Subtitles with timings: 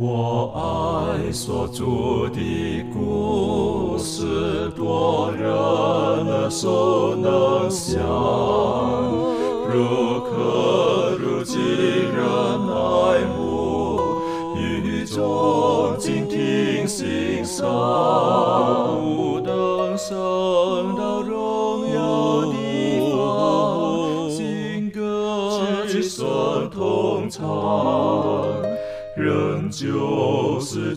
[0.00, 8.00] 我爱所著的故事，多人耳熟能想，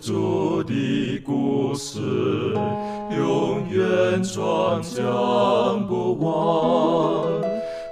[0.02, 2.00] 主的故事，
[3.16, 6.32] 永远传讲不完。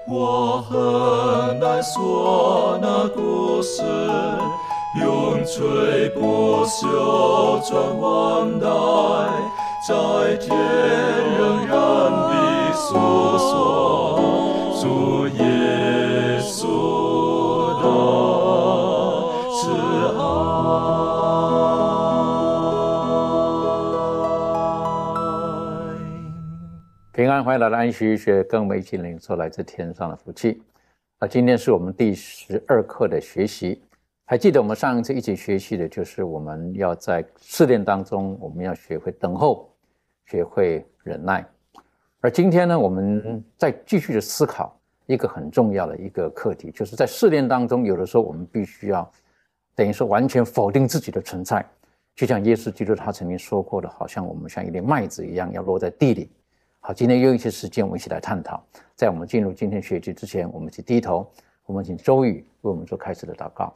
[0.09, 3.83] 我很难说那故事，
[4.99, 8.67] 永垂不朽传万代，
[9.87, 10.57] 在天
[11.37, 11.77] 仍然
[12.11, 12.87] 的诉
[13.37, 15.43] 说主耶
[27.29, 30.63] 安，欢迎来到安息学，跟我们一起领受来自天上的福气。
[31.19, 33.83] 啊，今天是我们第十二课的学习。
[34.25, 39.71] 还记得我们上一次一起学习的，就是我们要在试炼当中，我们要学会等候，
[40.25, 41.45] 学会忍耐。
[42.21, 49.09] 而今天呢，我们再继续的思考一个很重要的一个课题，就是在试炼当中，有的时候我们必须要
[49.75, 51.63] 等于说完全否定自己的存在，
[52.15, 56.27] 就像耶稣基督他曾经说过的，好像我们像一粒麦子一样要落在地里。
[56.81, 58.65] 好，今天用一些时间，我们一起来探讨。
[58.95, 61.29] 在我们进入今天学习之前，我们一起低头，
[61.65, 63.73] 我们请周宇为我们做开始的祷告。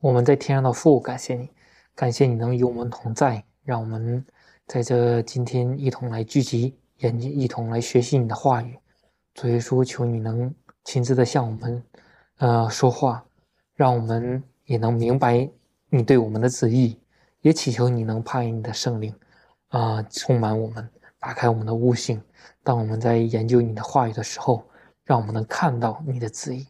[0.00, 1.50] 我们在天上的父，感谢你，
[1.94, 4.24] 感谢你能与我们同在，让我们
[4.66, 8.78] 在这今天一同来聚集，研究，一同来学习你的话语。
[9.34, 11.84] 主耶稣，求你能亲自的向我们，
[12.38, 13.24] 呃，说话，
[13.74, 15.48] 让我们也能明白
[15.90, 16.98] 你对我们的旨意，
[17.42, 19.14] 也祈求你能派你的圣灵，
[19.72, 20.86] 啊、充满我们，
[21.18, 22.22] 打开我们的悟性。
[22.62, 24.62] 当我们在研究你的话语的时候，
[25.02, 26.66] 让我们能看到你的旨意。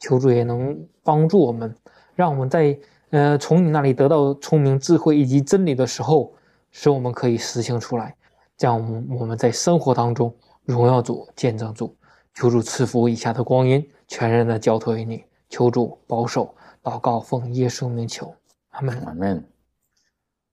[0.00, 1.72] 求主也能帮助我们，
[2.16, 2.76] 让我们在
[3.10, 6.34] 呃从你那里得到聪明、智慧以及真理的时候，
[6.72, 8.16] 使我们可以实行出来，
[8.56, 10.34] 这样我们我们在生活当中
[10.64, 11.96] 荣耀主、见证主。
[12.34, 15.24] 求主赐福以下的光阴，全然的交托于你。
[15.48, 18.34] 求主保守，祷告奉耶稣名求，
[18.70, 18.98] 阿门。
[19.00, 19.49] 阿门。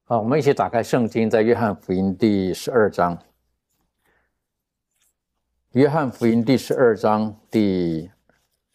[0.10, 3.22] 好，我们一起打开圣经，在约翰福音第十二章。
[5.74, 8.10] 约翰福音第十二章第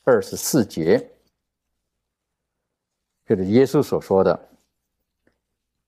[0.05, 1.11] 二十四节，
[3.25, 4.49] 就是耶稣所说的。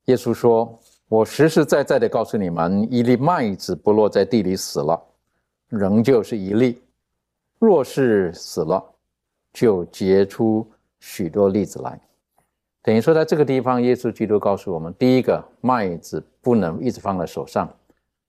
[0.07, 4.99] 耶稣说：“我实实在在的告诉你们，一粒麦子不落在地里死了，
[5.69, 6.75] 仍旧是一粒；
[7.59, 8.83] 若是死了，
[9.53, 10.67] 就结出
[11.01, 12.01] 许多粒子来。”
[12.85, 17.67] 等于说，在这个地方，耶稣基督告诉我们：第一个，麦子不能一直放在手上，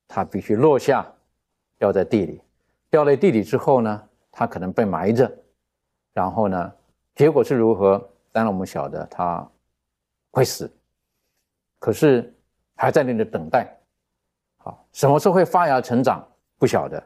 [0.07, 1.05] 它必须落下，
[1.77, 2.41] 掉在地里。
[2.89, 4.01] 掉在地里之后呢，
[4.31, 5.29] 它可能被埋着，
[6.13, 6.71] 然后呢，
[7.15, 7.97] 结果是如何？
[8.31, 9.45] 当然我们晓得它
[10.31, 10.71] 会死，
[11.77, 12.33] 可是
[12.75, 13.67] 还在那里等待。
[14.55, 16.25] 好，什么时候会发芽成长？
[16.57, 17.05] 不晓得，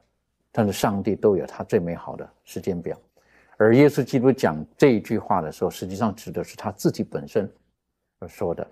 [0.51, 2.95] 但是上帝都有他最美好的时间表。
[3.59, 7.51] 而耶稣基督讲这一句话的时候，实际上指的是他自己本身
[8.19, 8.65] 而说的。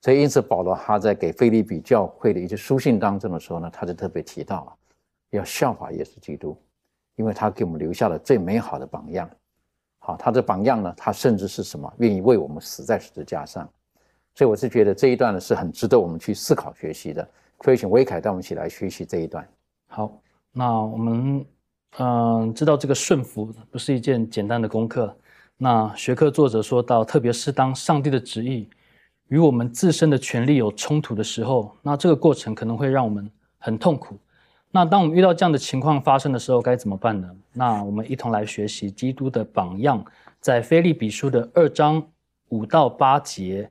[0.00, 4.74] 所以，因此保罗他在给菲利比教会的一些书信当中的时候呢，他就特别提到啊，
[5.30, 6.56] 要效法耶稣基督，
[7.14, 9.30] 因为他给我们留下了最美好的榜样。
[10.00, 11.94] 好，他的榜样呢，他甚至是什么？
[11.98, 13.62] 愿意为我们死在十字架上。
[14.34, 17.26] 所以，我是觉得这一段呢是很值得我们去思考学习的。
[17.58, 19.48] 可以请威凯带我们一起来学习这一段。
[19.86, 20.20] 好，
[20.50, 21.46] 那我们
[21.98, 25.14] 嗯、知道这个顺服不是一件简单的功课。
[25.58, 28.68] 那学科作者说到，特别是当上帝的旨意
[29.28, 34.16] 与我们自身的权利有冲突的时候，那这个过程可能会让我们很痛苦。
[34.70, 37.28] 那当我们遇到这样的情况发生的时候，该怎么办呢？
[37.52, 40.02] 那我们一同来学习基督的榜样，
[40.40, 42.02] 在腓立比书的二章
[42.48, 43.70] 五到八节，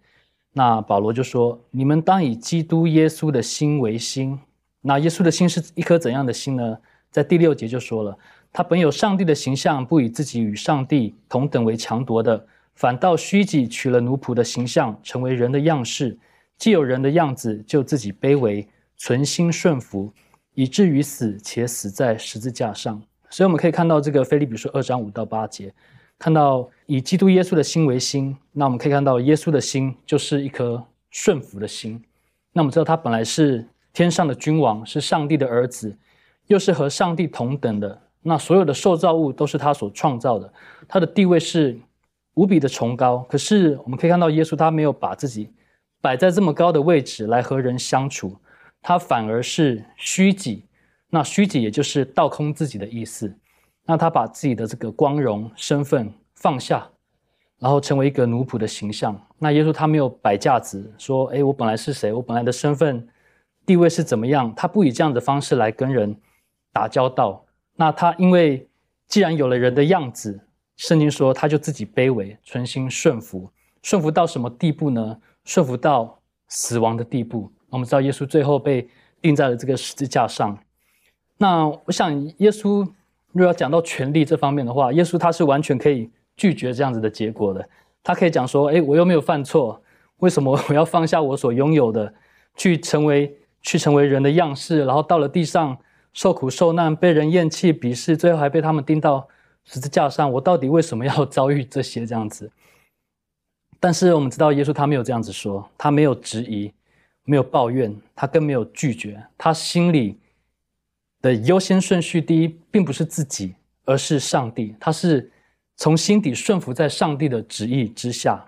[0.53, 4.39] 那保罗就说：“你们当以基督耶稣的心为心。”
[4.81, 6.77] 那耶稣的心是一颗怎样的心呢？
[7.11, 8.17] 在第六节就说了，
[8.51, 16.17] 他本有上帝的形象，不以自己与上帝同等为强夺的，反倒虚己，取了奴仆的形象，成为人的样式。
[16.57, 20.13] 既有人的样子，就自己卑微，存心顺服，
[20.53, 23.01] 以至于死，且死在十字架上。
[23.29, 25.73] 所以我们可以看到这个腓利比书二章五到八节，
[26.19, 28.37] 看到以基督耶稣的心为心。
[28.51, 32.01] 那我们可以看到耶稣的心就是一颗顺服的心。
[32.53, 35.95] 那我们知道他本来是天上的君王，是上帝的儿子，
[36.51, 38.01] 又是和上帝同等的。
[38.21, 40.53] 那所有的受造物都是他所创造的，
[40.86, 41.80] 他的地位是
[42.33, 43.25] 无比的崇高。
[43.30, 45.50] 可是我们可以看到，耶稣他没有把自己
[46.01, 48.36] 摆在这么高的位置来和人相处，
[48.81, 50.65] 他反而是虚己。
[51.09, 53.33] 那虚己也就是倒空自己的意思。
[53.86, 56.88] 那他把自己的这个光荣身份放下，
[57.59, 59.19] 然后成为一个奴仆的形象。
[59.39, 62.13] 那耶稣他没有摆架子说：“哎，我本来是谁？
[62.13, 63.07] 我本来的身份
[63.65, 66.15] 地位是怎么样？”他不以这样的方式来跟人
[66.71, 67.45] 打交道。
[67.75, 68.68] 那他因为
[69.07, 70.39] 既然有了人的样子，
[70.77, 73.50] 圣经说他就自己卑微，存心顺服，
[73.81, 75.18] 顺服到什么地步呢？
[75.44, 77.51] 顺服到死亡的地步。
[77.69, 78.88] 我们知道耶稣最后被
[79.21, 80.57] 钉在了这个十字架上。
[81.38, 82.85] 那我想，耶稣
[83.31, 87.68] 如果要讲到权力这方面的话，耶稣他是完全可以拒绝这样子的结果的。
[88.03, 89.81] 他可以讲说：“哎，我又没有犯错，
[90.18, 92.13] 为什么我要放下我所拥有的，
[92.56, 95.77] 去成为去成为人的样式，然后到了地上
[96.13, 99.27] 受苦受难，被人厌弃鄙视，最后还被他们钉到
[99.65, 100.31] 十字架上？
[100.31, 102.51] 我到底为什么要遭遇这些这样子？”
[103.79, 106.71] 但是我们知道，耶稣他没有这样子说，他没有质疑，
[107.23, 110.17] 没有抱怨，他更没有拒绝，他心里。
[111.23, 113.53] 的优先顺序，第一并不是自己，
[113.85, 114.75] 而是上帝。
[114.79, 115.31] 他是
[115.77, 118.43] 从心底顺服在上帝的旨意之下。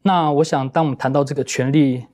[0.00, 2.06] 那我想，当我们谈到这个权利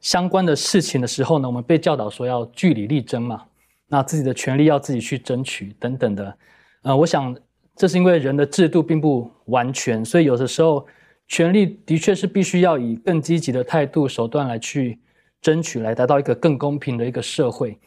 [0.00, 3.44] 相关的事情的时候呢，我们被教导说要据理力争嘛，
[3.92, 6.34] 那自己的权利要自己去争取等等的。
[6.80, 7.36] 呃，我想
[7.76, 10.86] 这是因为人的制度并不完全，所以有的时候
[11.28, 14.98] 权利的确是必须要以更积极的态度手段来去
[15.42, 17.78] 争取，来达到一个更公平的一个社会。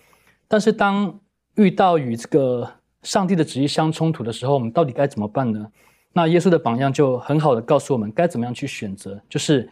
[0.47, 1.19] 但是当
[1.55, 5.67] 遇到与这个上帝的旨意相冲突的时候，我们到底该怎么办呢？
[6.13, 9.67] 那耶稣的榜样就很好的告诉我们该怎么样去选择，就是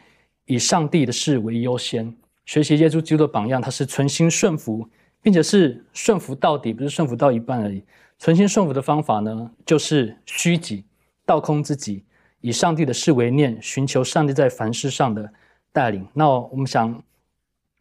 [0.46, 2.12] 以上帝的事为优先，
[2.46, 4.90] 学习耶稣基督的榜样，他是存心顺服，
[5.24, 7.84] 并且是顺服到底，不是顺服到一半而已。
[8.20, 10.86] 存心顺服的方法呢，就是虚己，
[11.26, 12.06] 倒空自己，
[12.42, 15.28] 以上帝的事为念，寻求上帝在凡事上的
[15.72, 16.08] 带领。
[16.14, 17.02] 那我们想。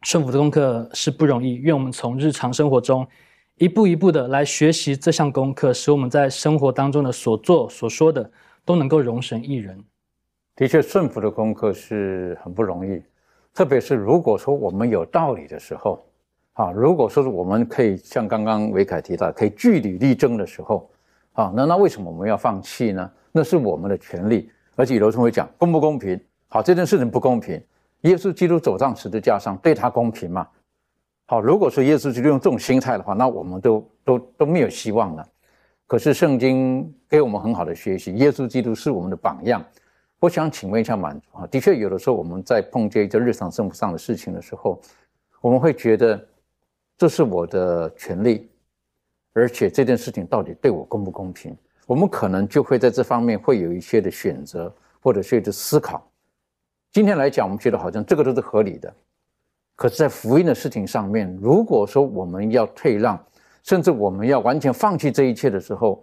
[0.05, 3.07] 顺服的功课是不容易，愿我们从日常生活中
[3.55, 8.29] 一步一步的来学习这项功课，使我们在生活当中的所做所说的
[8.65, 9.81] 都能够容神一人。
[10.57, 13.01] 的确，顺服的功课是很不容易，
[13.53, 16.05] 特别是如果说我们有道理的时候，
[16.53, 20.89] 啊，如果说是我们可以像刚刚维凯提到，可以据理力争的时候，
[21.33, 23.11] 啊，那那为什么我们要放弃呢？
[23.31, 26.19] 那是我们的权利，而且有时候会讲公不公平？
[26.47, 27.59] 好，这件事情不公平。
[28.01, 30.47] 耶稣基督走上十字架上，对他公平吗？
[31.25, 35.27] 好，如果说耶稣基督用这种心态的话，那我们都都都没有希望了。
[35.87, 39.63] 可是圣经给我们很好的学习，耶稣基督是我们的榜样。
[40.19, 44.79] 我想请问一下满足啊，的确有的时候我们在碰见一些日常生活上的事情的时候，
[45.41, 46.23] 我们会觉得
[47.03, 48.49] 这是我的权利，
[49.33, 51.53] 而且这件事情到底对我公不公平？
[51.85, 56.09] 我们可能就会在这方面会有一些的选择，或者是一些思考。
[56.93, 58.93] 今天来讲，我们觉得好像这个都是合理的，
[59.75, 63.21] 可是，在福音的事情上面，如果说我们要退让，
[63.63, 66.01] 甚至我们要完全放弃这一切的时候，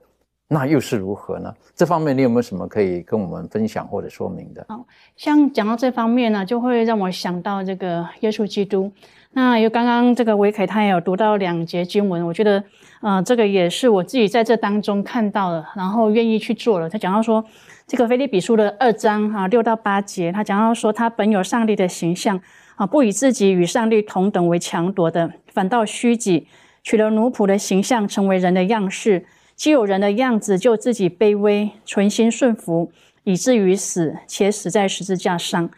[0.48, 1.50] 那又是如何呢？
[1.74, 4.66] 这方面你有没有什么可以跟我们分享或者说明的？
[4.68, 4.86] 好
[5.16, 8.92] 像讲到这方面呢，就会让我想到这个耶稣基督。
[9.32, 12.62] 那有刚刚这个维凯他也有读到两节经文，我觉得，
[13.00, 16.88] 呃，这个也是我自己在这当中看到了，然后愿意去做了。
[16.88, 17.44] 他讲到说。
[17.86, 22.40] 这个腓利比书的二章哈六到八节，他讲到说，他本有上帝的形象
[22.76, 26.46] 啊，不以自己与上帝同等为强夺的，反倒虚己，
[26.84, 29.24] 取了奴仆的形象，成为人的样式。
[29.56, 32.92] 既有人的样子，就自己卑微，存心顺服，
[33.24, 35.68] 以至于死，且死在十字架上。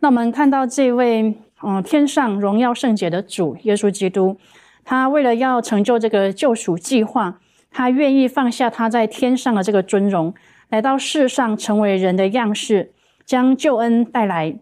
[0.00, 4.38] 那我们看到这位嗯天上荣耀圣洁的主耶稣基督，
[4.84, 7.38] 他为了要成就这个救赎计划，
[7.70, 10.34] 他愿意放下他在天上的这个尊荣。
[10.70, 12.92] 来到世上，成为人的样式，
[13.26, 14.56] 将救恩带来。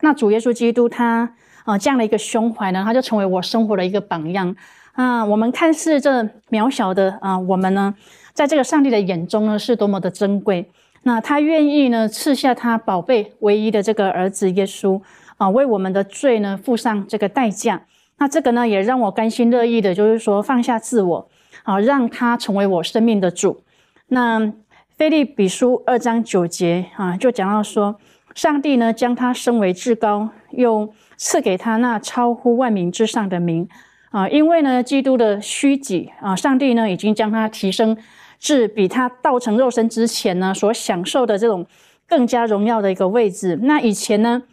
[0.00, 4.54] 那主耶稣基督他啊这样的一个胸怀呢，他就成为我生活的一个榜样
[4.92, 5.24] 啊。
[5.24, 7.94] 我们看似这渺小的啊，我们呢，
[8.32, 10.70] 在这个上帝的眼中呢，是多么的珍贵。
[11.02, 15.02] 那他愿意呢赐下他宝贝唯一的这个儿子耶稣
[15.36, 17.84] 啊，为我们的罪呢付上这个代价。
[18.18, 21.28] 那这个呢，也让我甘心乐意的，就是说放下自我
[21.62, 23.62] 啊，让他成为我生命的主。
[24.08, 24.52] 那。
[24.96, 27.96] 菲利比书二章九节啊，就讲到说，
[28.32, 33.68] 上帝呢将他升为至高，又赐给他那超乎万民之上的名
[34.12, 37.96] 啊，因为呢，基督的虚己啊，上帝呢已经将他提升
[38.38, 41.66] 至比他道成肉身之前呢所享受的这种
[42.06, 43.58] 更加荣耀的一个位置。
[43.62, 44.44] 那以前呢，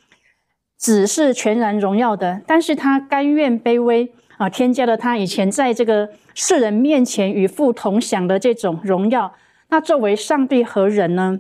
[0.81, 9.31] 只是全然荣耀的，但是他甘愿卑微啊，添加了他以前在这个世人面前与父同享的这种荣耀。
[9.69, 11.39] 那作为上帝和人呢，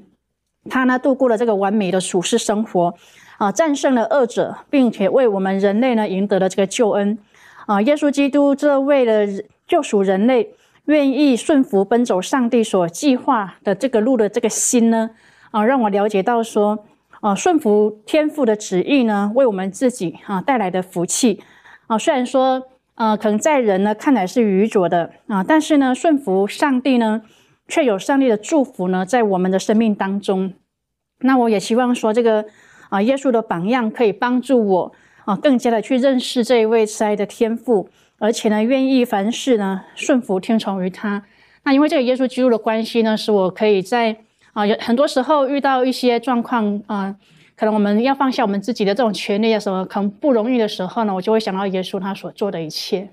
[0.69, 2.93] 他呢度过了这个完美的属世生活，
[3.39, 7.17] 啊，战胜了恶者，并且为我们人类呢赢得了这个救恩。
[7.65, 9.25] 啊，耶稣基督这为了
[9.67, 10.53] 救赎人类，
[10.85, 15.09] 愿意顺服奔走上帝所计划的这个路的这个心呢，
[15.49, 16.85] 啊，让我了解到说，
[17.21, 21.39] 啊，顺服天父的旨意呢，为我们自己啊带来的福气。
[21.85, 22.63] 啊，虽然说，
[22.95, 27.21] 呃，可能在人呢看来是愚拙的啊，但是呢，顺服上帝呢，
[27.67, 30.53] 却有上帝的祝福呢，在我们的生命当中。
[31.19, 32.45] 那我也希望说，这个
[32.89, 34.91] 啊，耶稣的榜样可以帮助我
[35.25, 37.87] 啊，更加的去认识这一位慈爱的天父，
[38.17, 41.23] 而且呢，愿意凡事呢顺服听从于他。
[41.63, 44.17] 那因为这个耶稣基督的关系呢，使我可以在
[44.53, 47.15] 啊，有很多时候遇到一些状况啊。
[47.53, 53.07] 可能我们要放下我们自己的这种权利啊，什么可能不容易的时候呢，我就会想到耶稣他所做的一切。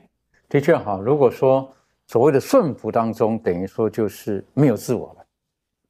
[0.48, 1.70] 的确哈，如果说
[2.06, 5.24] 所谓的顺服当中，等于说就是没有自我了。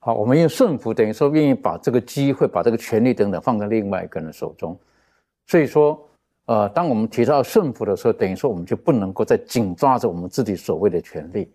[0.00, 4.76] 好，我们用顺服，等于说愿意把这个机会、把这个权利等等放在另外一个人手中。
[5.46, 5.96] 所以说，
[6.46, 11.48] 呃，当我们提到顺服的时候，等于说我们就不能够再紧抓着我们自己所谓的权利。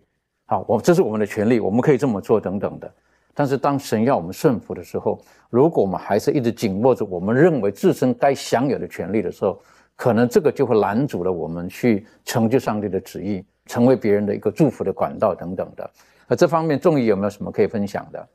[0.46, 2.90] 好，我这是我们的权利，我们可以这么做等等的。
[3.34, 9.60] 但是当神要我们顺服的时候，如果我们还是一直紧握着我们认为自身该享有的权利的时候，
[9.96, 15.90] 可能这个就会拦阻了我们去成就上帝的旨意，成为别人的一个祝福的管道等等的。
[16.28, 18.28] 那这方面，仲义有没有什么可以分享的？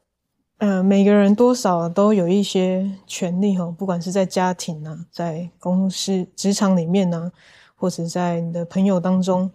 [0.58, 7.32] 嗯，每个人多少都有一些权利哈，不管是在家庭啊，在公司、职场里面呢，
[7.75, 9.50] 或者在你的朋友当中。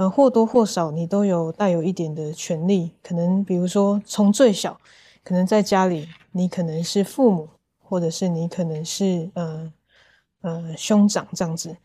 [0.00, 4.80] 呃，或多或少你都有带有一点的权利，可能比如说从最小，
[5.22, 7.46] 可能在家里你可能是父母，
[7.84, 9.70] 或者是你可能是呃
[10.40, 11.76] 呃兄长这样子。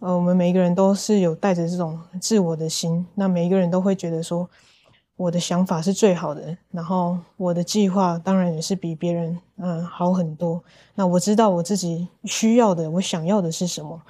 [0.00, 4.46] 呃，我们每一个人都是有带着这种自我的心，那每一个人都会觉得说，
[5.16, 10.62] 我的想法是最好的，然后我的计划当然也是比别人嗯好很多。
[10.94, 14.02] 那我知道我自己需要的，我想要的是什么。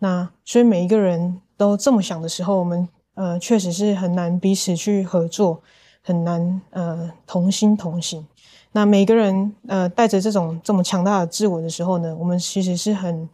[0.00, 2.86] 那所以每一个人都这么想的时候，我们。
[3.16, 5.60] 呃，确实是很难彼此去合作，
[6.02, 8.26] 很难呃同心同行。
[8.72, 13.26] 那每个人呃带着这种这么强大的自我的时候呢，我们其实是很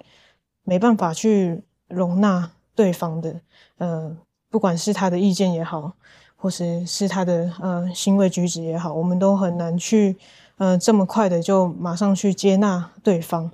[0.63, 3.41] 没办法去容纳对方的。
[3.79, 4.17] 呃，
[4.49, 5.93] 不管是他的意见也好，
[6.37, 10.17] 或是是他的呃行为举止也好，我们都很难去
[10.59, 13.51] 呃这么快的就马上去接纳对方。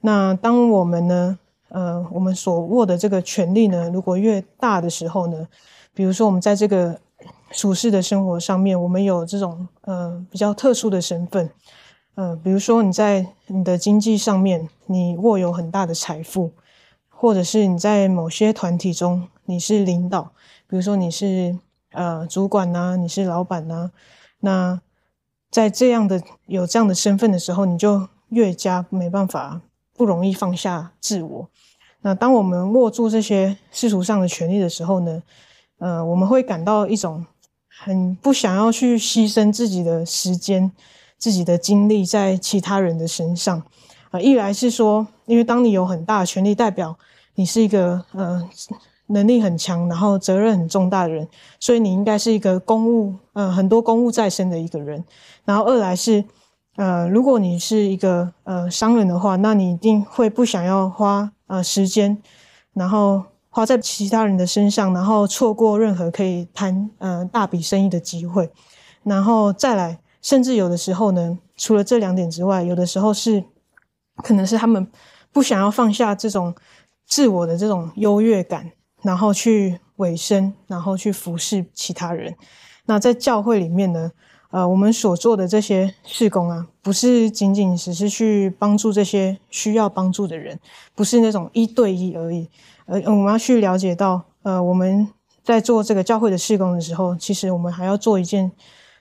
[0.00, 1.38] 那当我们呢？
[1.72, 5.48] 呃，我们所握的这个权利呢，如果越大的时候呢，
[5.94, 7.00] 比如说我们在这个
[7.50, 11.48] 俗世的生活上面，我们有这种呃比较特殊的身份，
[12.14, 16.52] 呃，比如说你在你的经济上面，你握有很大的财富，
[17.08, 20.32] 或者是你在某些团体中你是领导，
[20.68, 21.58] 比如说你是
[21.92, 23.90] 呃主管呐，你是老板呐，
[24.40, 24.78] 那
[25.50, 29.62] 在这样的有这样的身份的时候，你就越加没办法。
[30.02, 31.48] 不容易放下自我。
[32.00, 35.22] 那当我们握住这些世俗上的权利的时候呢？
[35.78, 37.24] 呃，我们会感到一种
[37.68, 40.72] 很不想要去牺牲自己的时间、
[41.16, 43.62] 自己的精力在其他人的身上。
[44.10, 46.98] 啊，一来是说，因为当你有很大的权利，代表
[47.36, 48.48] 你是一个呃
[49.06, 51.28] 能力很强，然后责任很重大的人，
[51.60, 55.04] 所以你应该是一个公务呃很多公务在身的一个人。
[55.44, 56.24] 然后二来是。
[56.76, 62.16] 呃，如果你是一个呃商人的话，那你一定会不想要花呃时间，
[62.72, 68.50] 然后花在其他人的身上，然后错过任何可以谈呃大笔生意的机会，
[69.02, 73.44] 然后再来，甚至有的时候呢，除了这两点之外，有的时候是
[74.16, 74.90] 可能是他们
[75.30, 76.54] 不想要放下这种
[77.04, 82.34] 自我的这种优越感，然后去委身，然后去服侍其他人。
[82.86, 84.10] 那在教会里面呢？
[84.52, 90.60] 呃，我们所做的这些事工啊，不是仅仅只是去帮助这些需要帮助的人，
[90.94, 92.48] 不是那种一对一而已。
[92.84, 95.08] 呃，我们要去了解到，呃，我们
[95.42, 98.52] 在做这个教会的事工的时候，其实我们还要做一件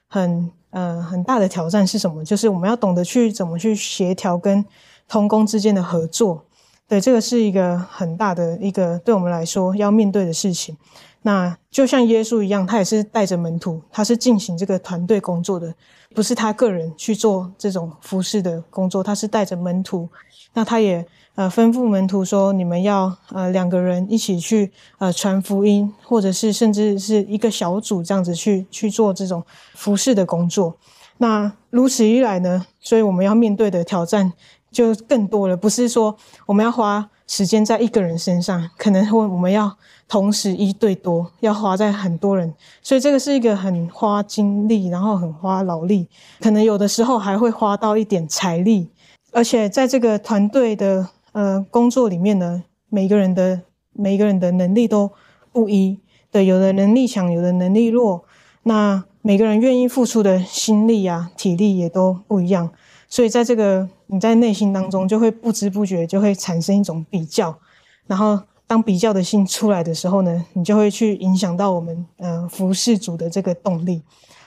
[0.08, 2.24] 很呃很大的挑战是什么？
[2.24, 4.63] 就是我们要懂得去怎么去协调跟
[5.10, 6.46] 同工之间的合作。
[6.88, 10.77] 对，这个是一个很大的一个对我们来说要面对的事情。
[11.24, 15.72] 那就像耶稣一样，他也是带着门徒，他是进行这个团队工作的，
[16.16, 20.10] 不是他个人去做这种服饰的工作，他是带着门徒。
[20.54, 29.44] 那他也呃吩咐门徒说，你们要呃两个人一起去呃传福音，或者是甚至是一个小组这样子去去做这种
[29.75, 30.75] 服饰的工作。
[31.20, 34.34] 那如此一来呢，所以我们要面对的挑战
[34.72, 37.10] 就更多了，不是说我们要花。
[37.32, 46.10] 时间在一个人身上，可能会我们要同时一对多，要花在很多人，所以这个是一个很花精力，然后很花劳力，
[46.42, 48.90] 可能有的时候还会花到一点财力，
[49.32, 53.62] 而且在这个团队的呃工作里面呢，每个人的
[53.94, 55.10] 每个人的能力都
[55.54, 55.98] 不一，
[56.30, 58.26] 对，有的能力强，有的能力弱，
[58.64, 62.72] 那每个人愿意付出的心力啊、体力也都不一样，
[63.08, 63.88] 所以在这个。
[64.12, 67.58] 你在内心当中就会不知不觉就会产生一种比较，
[68.06, 68.38] 然后
[68.68, 74.01] 当比较的心出来的时候呢，你就会去影响到我们呃服侍主的这个动力。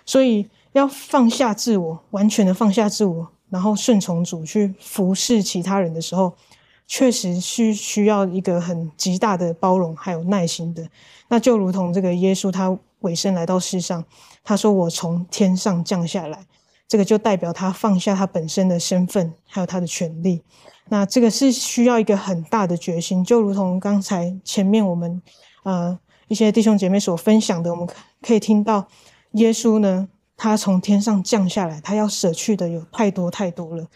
[0.05, 6.35] 所以要放下自我，完全的放下自我，然后顺从主去服侍其他人的时候，
[6.87, 10.87] 确实需需要一个很极大的包容还有耐心的。
[11.29, 14.05] 那就如同这个耶稣他尾声来到世上，
[14.45, 16.45] 他说：“我从天上降下来。”
[16.87, 20.43] 这个就代表他放下他本身的身份，还有他的权利。
[20.91, 25.23] 那这个是需要一个很大的决心，就如同刚才前面我们
[25.63, 25.99] 呃
[26.29, 27.89] 一些弟兄姐妹所分享的，我们
[28.21, 28.87] 可以听到
[29.33, 33.87] 耶稣呢，他从天上降下来，他要舍去的有太多太多了。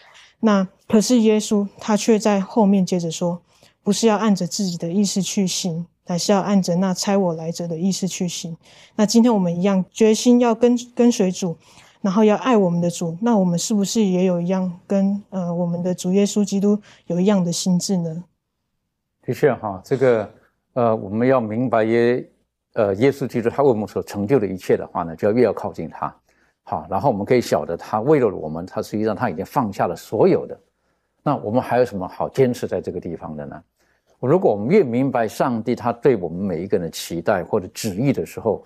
[0.40, 3.42] 那可是耶稣他却在后面接着说，
[3.83, 8.57] 不是要按着自己的意思去行，而是要按着那差我来者的意思去行。
[8.97, 11.59] 那今天我们一样决心要跟跟随主。
[12.00, 18.22] 然后要爱我们的主，那我们是不是也有一样跟呃我们的主耶稣基督有一样的心智呢？
[19.22, 20.30] 的确哈，这个
[20.74, 22.30] 呃我们要明白耶
[22.74, 26.14] 呃耶稣基督他为我们所成就的一切的话呢，就要越要靠近他。
[26.62, 30.58] 好，然后我们可以晓得他为了我们，他实际上他已经放下了所有的。
[31.24, 33.60] 那我们还有什么好坚持在这个地方的呢？
[34.20, 38.64] 如果我们越明白上帝他对我们每一个人的期待或者旨意的时候，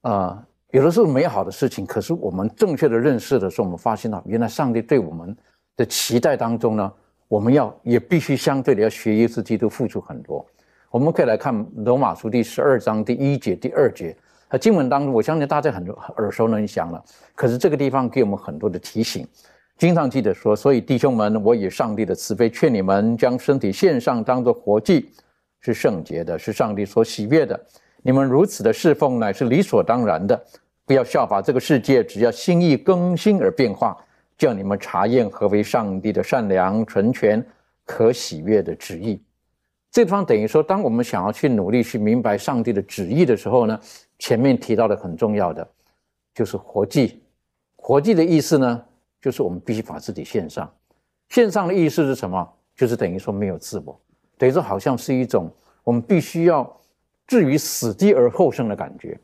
[0.00, 0.44] 啊。
[0.72, 5.34] 有的时候美好的事情，可是我们正确的认识的时候，我们发现到原来上帝对我们
[5.76, 6.92] 的期待当中呢，
[7.26, 10.44] 我们要也必须相对的要学耶稣基督付出很多。
[10.90, 14.14] 我们可以来看罗马书第十二章第一节、第二节，
[14.50, 17.02] 它经文当中，我相信大家很多耳熟能详了。
[17.34, 19.26] 可是这个地方给我们很多的提醒。
[19.78, 25.10] 经常记得说，所以弟兄们，我以上帝的慈悲劝你们，将身体献上，当作活祭，
[25.60, 27.58] 是圣洁的，是上帝所喜悦的。
[28.02, 30.40] 你们如此的侍奉乃是理所当然的，
[30.86, 33.96] 不要效法这个世界，只要心意更新而变化，
[34.38, 37.44] 叫你们查验何为上帝的善良、纯全、
[37.84, 39.20] 可喜悦的旨意。
[39.90, 43.78] 这地方等于说，当我们想要去努力去明白上帝的旨意的时候呢，
[44.18, 45.68] 前面提到的很重要的
[46.34, 47.20] 就是活祭。
[47.76, 48.82] 活祭的意思呢，
[49.20, 50.72] 就是我们必须把自己献上。
[51.30, 52.48] 献上的意思是什么？
[52.76, 54.00] 就是等于说没有自我，
[54.38, 55.50] 等于说好像是一种
[55.82, 56.74] 我们必须要。
[57.28, 59.20] 至于死地而后生的感觉，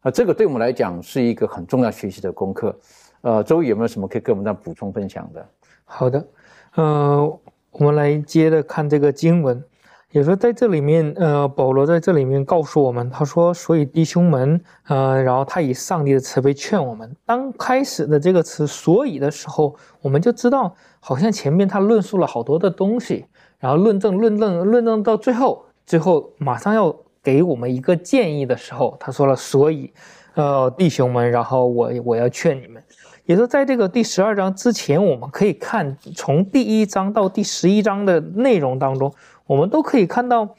[0.00, 2.76] 啊，这个对我们来讲是一个很重要学习的功课。
[3.20, 5.48] 呃，周宇有没有什么可以跟我们再补充分享的？
[5.84, 6.26] 好的，
[6.74, 7.38] 呃，
[7.70, 9.62] 我们来接着看这个经文，
[10.10, 23.26] 也说在这里面，呃，保罗在这里面告诉我们，他说：“所以弟兄们，呃，然后他以上帝的慈悲劝我们。”当开始的这个词“所以”的时候，我们就知道，好像前面他论述了好多的东西，
[23.60, 26.96] 然后论证、论证、论证到最后，最后马上要。
[27.26, 29.92] 给我们一个建议的时候，他说了，所以，
[30.34, 32.80] 呃，弟兄们，然后我我要劝你们，
[33.24, 39.12] 也是在这个第十二章之前，我们可以看从第一章到第十一章的内容当中，
[39.48, 40.54] 我们都可以看到，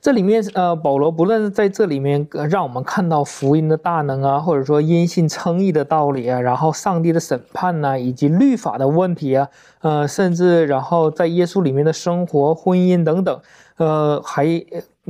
[0.00, 9.46] 这里面呃，保罗不论是在这里面让我们看到福音的大能啊，或者说因信称义的道理啊，然后上帝的审判呐，以及律法的问题啊，
[9.82, 13.38] 呃，甚至然后在耶稣里面的生活、婚姻等等，
[13.76, 14.64] 呃，还。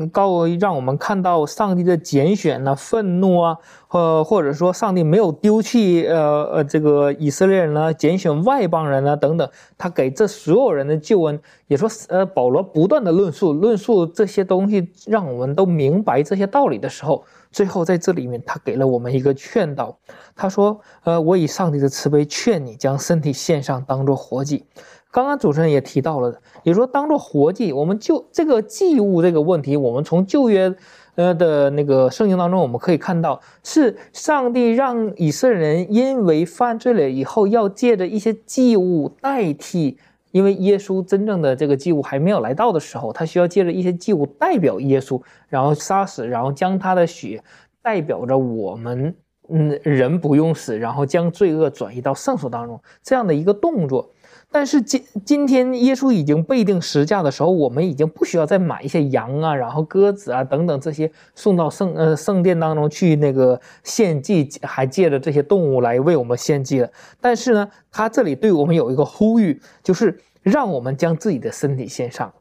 [0.07, 3.57] 告让我们看到上帝的拣选呢，愤怒啊，
[3.89, 19.99] 呃，或者说上帝没有丢弃呃呃这个以色列人呢，拣选外邦人啊等等，他给这所有人的救恩，也说呃保罗不断的论述论述这些东西，让我们都明白这些道理的时候，最后在这里面他给了我们一个劝导，
[20.37, 24.65] 他说呃我以上帝的慈悲劝你将身体献上当做活祭。
[25.11, 30.73] 刚刚主持人也提到了，也说当做活祭，我们就这个祭物这个问题，我们从旧约
[31.15, 39.97] 呃的那个圣经当中，我们可以看到，是上帝让以色列人因为犯罪了以后，要借着一些祭物代替，
[40.31, 47.43] 因为耶稣真正的这个祭物还没有来到的时候，他需要借着一些祭物代表耶稣，然后杀死，然后将他的血
[47.83, 49.17] 代表着我们，
[49.49, 54.11] 嗯，人不用死，然后将罪恶转移到圣所当中这样的一个动作。
[54.51, 66.91] 但是今今天耶稣已经被定十架的时候，我们已经不需要再买一些羊啊，然后鸽子啊等等这些送到圣呃圣殿当中去那个献祭，还借着这些动物来为我们献祭了。
[67.21, 72.33] 但是呢，他这里对我们有一个呼吁，就是让我们将自己的身体献上。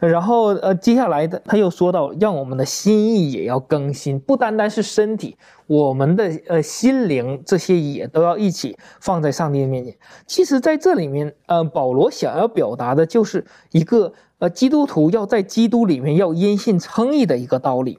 [0.00, 5.36] 然后呃，接下来的他又说到，让我们的心意也要更新，不单单是身体，
[5.66, 9.96] 我们的呃心灵这些也都要一起放在上帝的面前。
[10.24, 17.98] 其实，在这里面，呃，保罗想要表达的就是一个呃基督徒要在基督里面要因信称义的一个道理。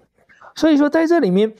[0.55, 1.53] 所以说，在这里面，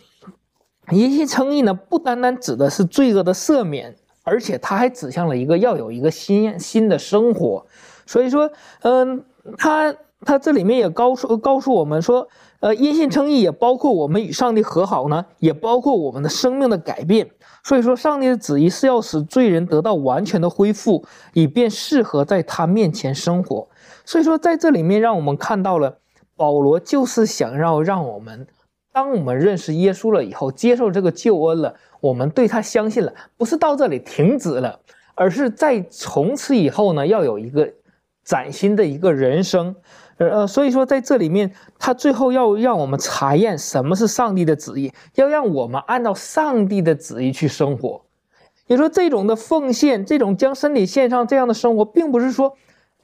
[0.91, 7.65] 因信称义呢，不单单指的是罪恶的赦免，而且他还指向了一个要有一个新新的生活。
[8.05, 8.49] 所以说，
[8.84, 9.25] 嗯，
[9.58, 9.93] 他。
[10.25, 12.27] 他这里面也告诉告诉我们说，
[12.60, 17.29] 呃，因信称义也包括我们与上帝和好呢，也包括我们的生命的改变。
[17.63, 23.67] 所以说，上帝的旨意是要使罪人得到完全的恢复，以便适合在他面前生活。
[24.05, 25.97] 所以说，在这里面让我们看到了，
[26.36, 28.47] 保罗就是想要让我们，
[28.91, 34.79] 当我们认识耶稣了以后，接受这个救恩了，我们对他相信了，不是到这里停止了，
[35.15, 37.69] 而是在从此以后呢，要有一个
[38.23, 39.75] 崭新的一个人生。
[40.19, 48.01] 呃，所以说在这里面，他最后要让我们查验什么是上帝的旨意，要让我们按照上帝的旨意去生活。
[48.67, 52.53] 也说这种的奉献，这种将身体献上这样的生活，并不是说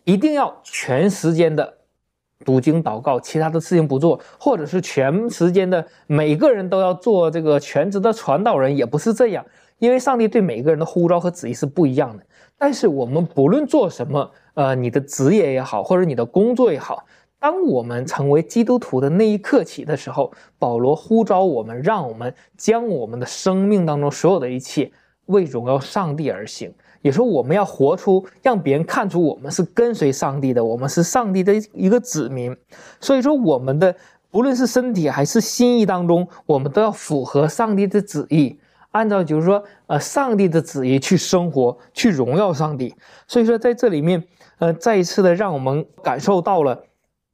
[0.04, 1.78] 一定要全时间的
[2.44, 9.44] 读经祷告，其他的事情不做，或者是全时间的每个人都要做这个全职的传道人，也不是这样。
[9.80, 12.24] 因为上帝对每个人的呼召和旨意是不一样的。
[12.58, 14.32] 但是我们不论做什么。
[14.56, 17.04] 呃，你的职业也好，或者你的工作也好，
[17.42, 24.90] 当我们成为基督徒的那一刻起的时候，保罗呼召我们，让我们将我们的生命当中所有的一切
[25.26, 26.74] 为荣耀上帝而行。
[27.02, 32.56] 也说我们要活出，让别人看出我们是跟随上帝的，我们是上帝的一个子民。
[33.02, 33.94] 所以说，我们的
[34.32, 38.58] 不论是身体还是心意当中，我们都要符合上帝的旨意。
[38.96, 42.96] 按照就是说，呃，上帝的旨意去生活，去荣耀上帝。
[43.28, 44.24] 所以说，在这里面，
[44.58, 46.82] 呃，再一次的让我们感受到了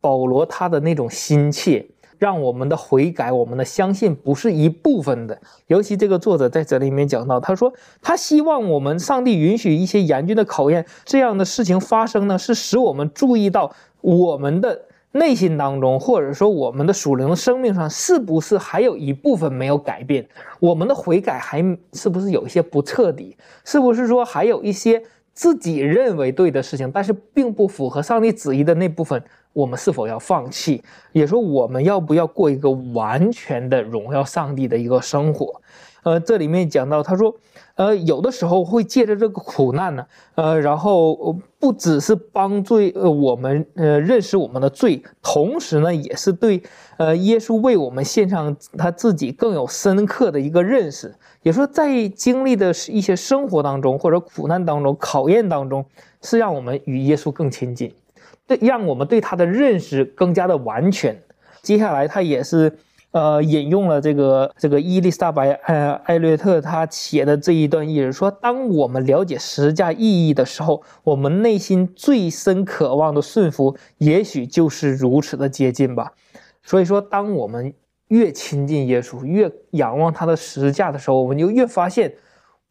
[0.01, 1.85] 保罗他的那种心切，
[2.17, 5.39] 让我们的悔改，我们的相信不是一部分的。
[5.67, 7.71] 尤其这个作者在这里面讲到，他说
[8.01, 13.71] 他希望我们上帝允许一些严峻的考验这样的事情发生呢，是使我们注意到
[14.01, 14.87] 我们的。
[15.13, 20.25] 内心当中，或者说我们的属灵的生命上，是不是还有一部分没有改变？
[20.59, 21.61] 我们的悔改还
[21.93, 23.35] 是不是有一些不彻底？
[23.65, 29.21] 是不是说还有一些自己认为对的事情，但是并不符合上帝旨意的那部分，
[29.51, 30.81] 我们是否要放弃？
[31.11, 35.61] 也说我们要不要过一个完全的荣耀上帝的一个生活？
[36.03, 37.35] 呃，这里面讲到，他说。
[37.75, 46.61] 呃，有的时候会借着这个苦难呢，呃，然后不只是帮助，呃，我们呃认识我们的罪，同时呢，也是对
[46.97, 51.15] 呃耶稣为我们献上他自己更有深刻的一个认识。
[51.43, 55.83] 也说在经历的一些生活当中，或者苦难当中、考验当中，
[56.21, 57.91] 是让我们与耶稣更亲近，
[58.45, 61.19] 对，让我们对他的认识更加的完全。
[61.63, 62.77] 接下来他也是。
[63.11, 76.13] 呃，引用了这个这个伊丽莎白呃艾略特他写的这一段意思，说当我们了解十字架意义的时候，我们内心最深渴望的顺服，也许就是如此的接近吧。
[76.63, 77.73] 所以说，当我们
[78.07, 82.13] 越亲近耶稣，越仰望他的十字架的时候，我们就越发现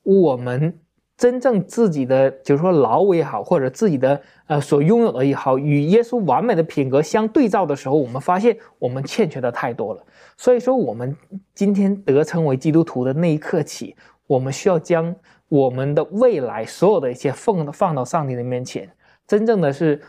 [0.02, 0.78] 我们。
[1.20, 10.02] 真正自己的，就是说劳也好，或者自己的呃所拥有的也好，与耶稣完美的品格相对照的时候，我们发现我们欠缺的太多了。
[10.38, 11.14] 所以说，我们
[11.54, 13.94] 今天得称为基督徒的那一刻起，
[14.26, 15.14] 我们需要将
[15.50, 18.90] 我们的未来所有的一切放放到上帝的面前，
[19.26, 20.00] 真正的是，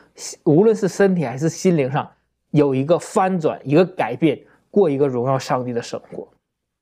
[0.45, 2.09] 无论是身体还是心灵上，
[2.51, 6.25] 有一个翻转，一个改变，过一个荣耀上帝的生活。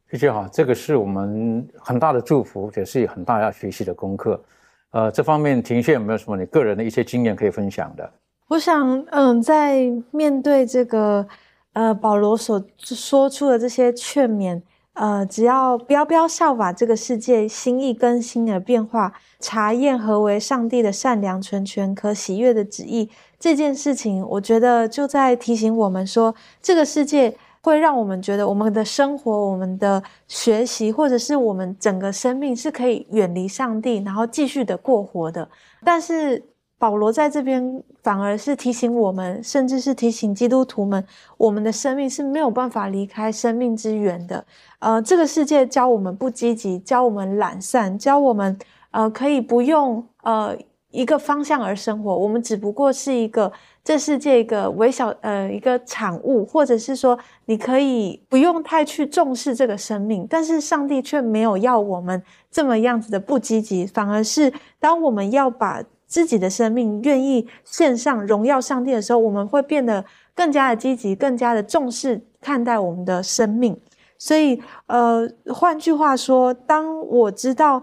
[0.10, 4.42] 的确哈，这个是我们很大的祝福，也是有很大要学习的功课。
[4.90, 8.12] 呃，这方面庭炫有没有什么你个人的一些经验可以分享的？
[8.48, 11.28] 我想，嗯，在面对这个
[11.74, 14.60] 呃保罗所说出的这些劝勉，
[14.94, 27.38] 呃，只要不要不要效法这个世界心意更新而变化，查验何为上帝的善良、纯全、可喜悦的旨意这件事情，我觉得就在提醒我们说，这个世界。
[27.62, 35.48] 会让我们觉得我们的生活、我们的学习，或者是我们整个生命是可以远离上帝，然后继续的过活的。
[35.84, 36.44] 但是
[36.78, 41.06] 保罗在这边反而是提醒我们，甚至是提醒基督徒们，
[41.38, 44.46] 我们的生命是没有办法离开生命之源的。
[44.80, 48.58] 呃，这个世界教我们不积极，教我们懒散，教我们
[48.92, 50.58] 呃可以不用呃
[50.92, 52.18] 一个方向而生活。
[52.18, 53.52] 我们只不过是一个。
[53.82, 62.22] 这是这个微小呃一个产物，或者是说你可以不用太去重视这个生命，但是上帝却没有要我们
[62.52, 73.80] 这么样子的不积极，反而是当我们要把自己的生命，愿意献上荣耀上帝的时候，我们会变得更加的积极，更加的重视看待我们的生命。
[74.20, 77.82] 所以，呃，换句话说，当我知道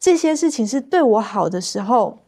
[0.00, 2.23] 这些事情是对我好的时候，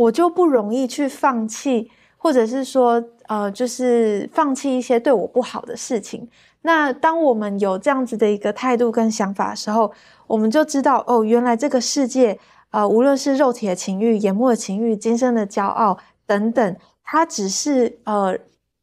[0.00, 6.26] 我就不容易去放弃，或者是说，呃，就是放弃一些对我不好的事情。
[6.62, 9.92] 那当我们有这样子的一个态度跟想法的时候，
[10.26, 12.38] 我们就知道，哦，原来这个世界，
[12.70, 18.38] 呃，无论是肉体的情欲、眼目的情欲、今生的骄傲等等，它只是，呃，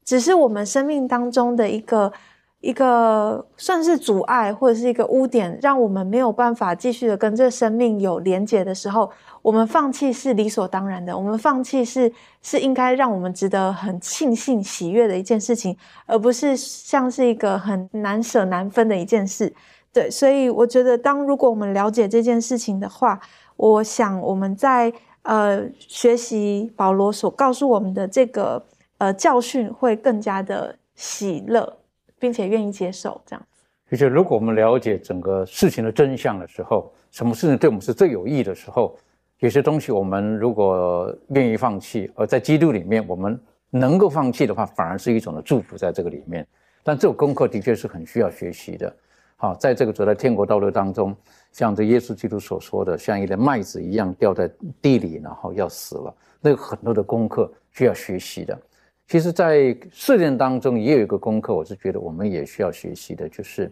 [0.06, 2.14] 只是我们生命当中的一个。
[2.60, 9.12] 一个算是阻碍或者是一个污点，让我们没有办法继续的跟这生命有连结的时候，
[9.48, 11.18] 我们放弃是理所当然的。
[11.18, 15.74] 我们放弃是是应该让我们值得很庆幸喜悦的一件事情，
[16.06, 19.54] 而不是像是一个很难舍难分的一件事。
[19.94, 23.18] 对，所以我觉得，当如果我们了解这件事情的话，
[23.56, 28.62] 我想我们在呃学习保罗所告诉我们的这个
[28.98, 31.78] 呃教训，会更加的喜乐。
[32.20, 38.98] 并且愿意接受这样子，而且如果我们了解整个事情的真相的时候，什么事情对我们是最有益的时候，
[39.40, 46.46] 有些东西我们如果愿意放弃，而在基督里面我们能够放弃的话，反而是一种的祝福在这个里面。
[46.84, 48.96] 但这个功课的确是很需要学习的。
[49.36, 51.16] 好，在这个走在天国道路当中，
[51.52, 54.50] 像这耶稣基督所说的，像一粒麦子一样掉在
[54.82, 58.60] 地里，然后要死了，那个很多的功课需要学习的。
[59.08, 63.72] 其实，在试炼当中也有一个功课，我是觉得我们也需要学习的，就是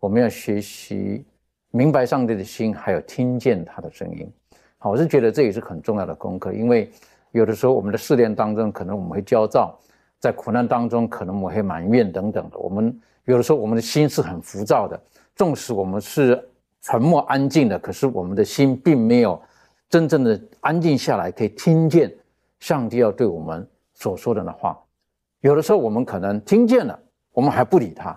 [0.00, 1.24] 我们要学习
[1.70, 4.28] 明白上帝的心，还有听见他的声音。
[4.88, 6.90] 我是觉得这也是很重要的功课，因为
[7.32, 9.78] 有的时候我们的试炼当中，可能我们会焦躁，
[10.18, 12.58] 在苦难当中，可能我们会埋怨等等的。
[12.58, 15.00] 我们有的时候我们的心是很浮躁的，
[15.34, 16.42] 纵使我们是
[16.82, 19.40] 沉默安静的，可是我们的心并没有
[19.88, 22.12] 真正的安静下来，可以听见
[22.58, 23.66] 上帝要对我们。
[23.98, 24.78] 所说的那话，
[25.40, 26.98] 有的时候我们可能听见了，
[27.32, 28.14] 我们还不理他。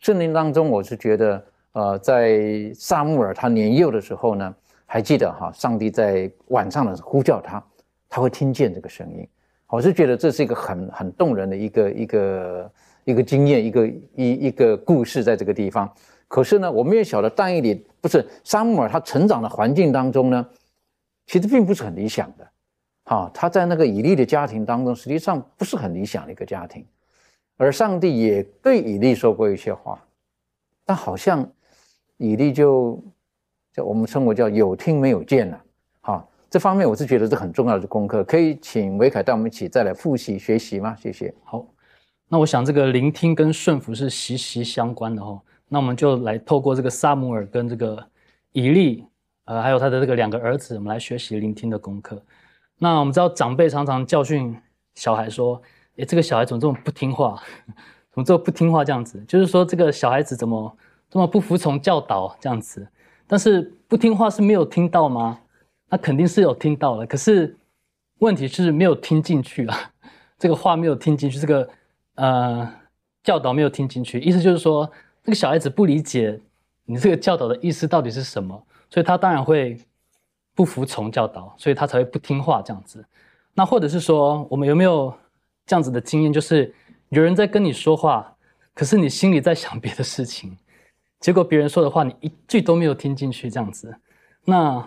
[0.00, 1.44] 圣经当中，我是觉得，
[1.74, 4.52] 呃，在萨穆尔他年幼的时候呢，
[4.92, 7.64] 还记得哈，上帝在晚上的呼叫他，
[8.10, 9.26] 他会听见这个声音。
[9.68, 12.72] 我是觉得这是一个很很动人的一个一个
[13.04, 15.90] 一个经验，一个一一个故事在这个地方。
[16.28, 20.46] 可是呢，我们也晓得，但以理不是萨穆尔他成长的环境当中呢，
[21.24, 22.46] 其实并不是很理想的。
[23.04, 26.84] 啊，他在那个以利的家庭当中，实际上不是很理想的一个家庭，
[27.56, 30.04] 而上帝也对以利说过一些话，
[30.84, 31.50] 但好像
[32.18, 33.02] 以利就
[33.74, 35.60] 叫我们称为叫有听没有见了。
[36.00, 40.94] 好，这方面我是觉得是很重要的功课，可以请维凯带我们一起再来复习学习吗？
[40.96, 41.34] 谢谢。
[41.44, 41.64] 好，
[42.28, 45.40] 那我想这个聆听跟顺服是息息相关的哦。
[45.68, 48.04] 那我们就来透过这个萨姆尔跟这个
[48.52, 49.06] 以利，
[49.46, 52.22] 呃，还有他的这个两个儿子，我们来学习聆听的功课。
[52.78, 54.54] 那我们知道，长辈常常教训
[54.94, 55.62] 小孩说
[55.96, 57.42] ：“诶，这个小孩怎么这么不听话？
[58.12, 58.84] 怎么这么不听话？
[58.84, 60.76] 这样子，就是说这个小孩子怎么
[61.08, 62.36] 这么不服从教导？
[62.38, 62.86] 这样子。
[63.32, 65.40] 但是不听话是没有听到吗？
[65.88, 67.06] 那肯定是有听到了。
[67.06, 67.56] 可是
[68.18, 69.90] 问题是没有听进去啊，
[70.38, 71.66] 这个话没有听进去，这个
[72.16, 72.70] 呃
[73.24, 74.20] 教导没有听进去。
[74.20, 74.84] 意思就是说，
[75.24, 76.38] 这个小孩子不理解
[76.84, 79.78] 你这个教导的意思到底是什么，所以他当然会。”
[80.54, 83.02] 不服从教导，所以他才会不听话这样子。
[83.54, 85.10] 那或者是说，我们有没有
[85.64, 86.30] 这样子的经验？
[86.30, 86.74] 就是
[87.08, 88.36] 有人在跟你说话，
[88.74, 90.54] 可是你心里在想别的事情，
[91.22, 93.94] 结果别人说的话你一句都没有听进去这样子。
[94.44, 94.86] 那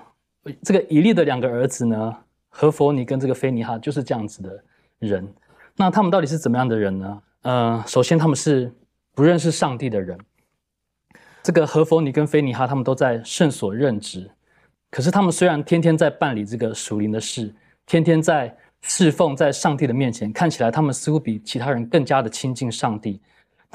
[0.61, 2.13] 这个以利的两个儿子呢，
[2.49, 4.63] 何佛尼跟这个菲尼哈就是这样子的
[4.99, 5.33] 人。
[5.77, 7.21] 那他们到底是怎么样的人呢？
[7.43, 8.71] 呃，首先他们是
[9.13, 10.19] 不认识上帝的人。
[11.41, 14.29] 这个何佛尼跟菲尼哈他们都在圣所任职。
[14.91, 17.53] 可是他们虽然天天在办理这个属灵的事，
[17.85, 23.21] 天天在侍奉在上帝的面前，看起来他们似乎比其他人更加的亲近上帝，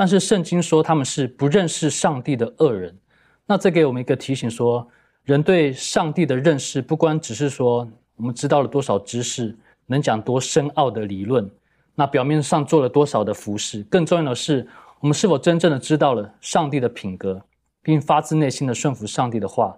[0.00, 2.98] 但是圣经说他们是不认识上帝的恶人。
[3.44, 4.88] 那这给我们一个提醒：说
[5.24, 7.86] 人对上帝的认识，不光只是说
[8.16, 11.50] 我们知道了多少知识，能讲多深奥的理论，
[11.94, 14.66] 那表面上做了多少的服饰，更重要的是
[15.00, 17.38] 我们是否真正的知道了上帝的品格，
[17.82, 19.76] 并发自内心的顺服上帝的话。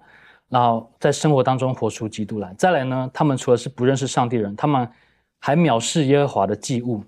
[0.48, 2.54] 然后在生活当中活出基督来。
[2.56, 4.88] 再来呢，他们除了是不认识上帝人，他们
[5.40, 7.02] 还藐视耶和华的祭物。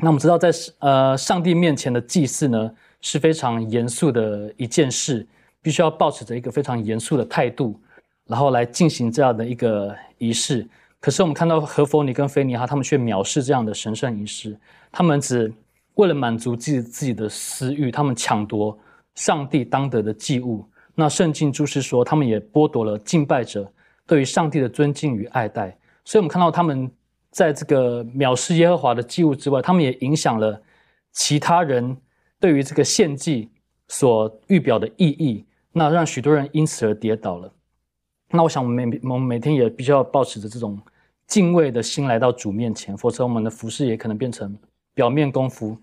[0.00, 5.26] 那我们知道，在呃上帝面前的祭祀呢是非常严肃的一件事，
[5.60, 7.78] 必须要保持着一个非常严肃的态度，
[8.24, 10.64] 然后来进行这样的一个仪式。
[11.00, 14.56] 可是我们看到何佛尼跟菲尼哈，他们却藐视这样的神圣仪式，
[14.92, 15.52] 他们只
[15.94, 18.78] 为了满足自己自己的私欲，他们抢夺
[19.16, 20.64] 上帝当得的祭物。
[20.94, 23.68] 那圣经注释说，他们也剥夺了敬拜者
[24.06, 26.88] 对于上帝的尊敬与爱戴，所以我们看到他们
[27.38, 30.60] 在这个藐视耶和华的祭物之外，他们也影响了
[31.12, 31.96] 其他人
[32.40, 33.48] 对于这个献祭
[33.86, 37.48] 所预表的意义，那让许多人因此而跌倒了。
[38.32, 40.76] 那我想，我们每我们每天也必须要保持着这种
[41.28, 44.58] 敬畏的心来到主面前，否则我们的服饰也可能变成
[44.92, 45.78] 表面功夫。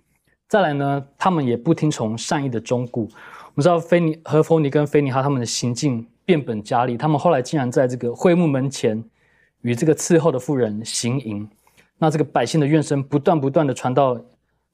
[0.49, 3.03] 再来呢，他们也不听从善意的忠固。
[3.03, 9.01] 我们知道菲尼和弗尼跟菲尼哈他们的行径变本加厉，他们后来竟然在这个会幕门前
[9.65, 11.49] 与这个伺候的妇人行淫。
[11.97, 14.15] 那这个百姓的怨声不断不断的传到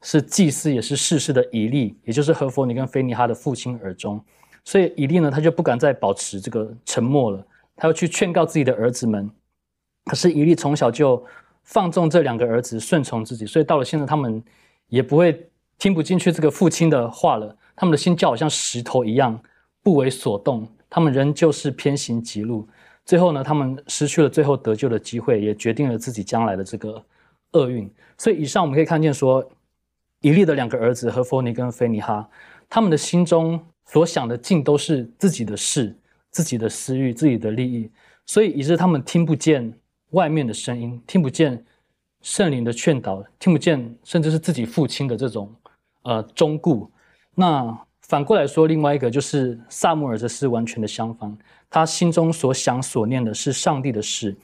[0.01, 4.21] 是祭司也是世事的以利，也就是何弗尼跟菲尼哈的父亲耳中。
[4.65, 7.41] 所以以利呢，他就不敢再保持这个沉默了。
[7.77, 9.32] 他要去劝告自己的儿子们，
[10.06, 11.23] 可是以利从小就
[11.63, 14.43] 放纵这两个儿子，顺从自己，所以到了现在，他们
[14.88, 17.56] 也不会听不进去这个父亲的话了。
[17.77, 19.39] 他们的心就好像石头一样
[19.82, 22.67] 不为所动，他们仍旧是偏行极路。
[23.06, 27.04] 最后呢，他们失去了最后得救的机会，也决定了自己将来的这个
[27.54, 27.92] 厄运。
[28.18, 29.44] 所以，以上我们可以看见说，
[30.22, 32.30] 以利的两个儿子和弗尼跟菲尼哈，
[32.70, 35.96] 他们的心中所想的尽都是自己的事。
[36.34, 37.92] 自己的私欲、自己的利益，
[38.26, 39.70] 所以以致他们听不见
[40.12, 41.62] 外面的声音，听不见
[42.22, 45.54] 圣灵的劝导，听不见甚至是自己父亲的这种
[46.04, 46.90] 呃忠固。
[47.36, 51.38] 那反过来说，另外一个就是萨姆尔，则是完全的相反。
[51.72, 54.38] 他心中所想所念的是上帝的事。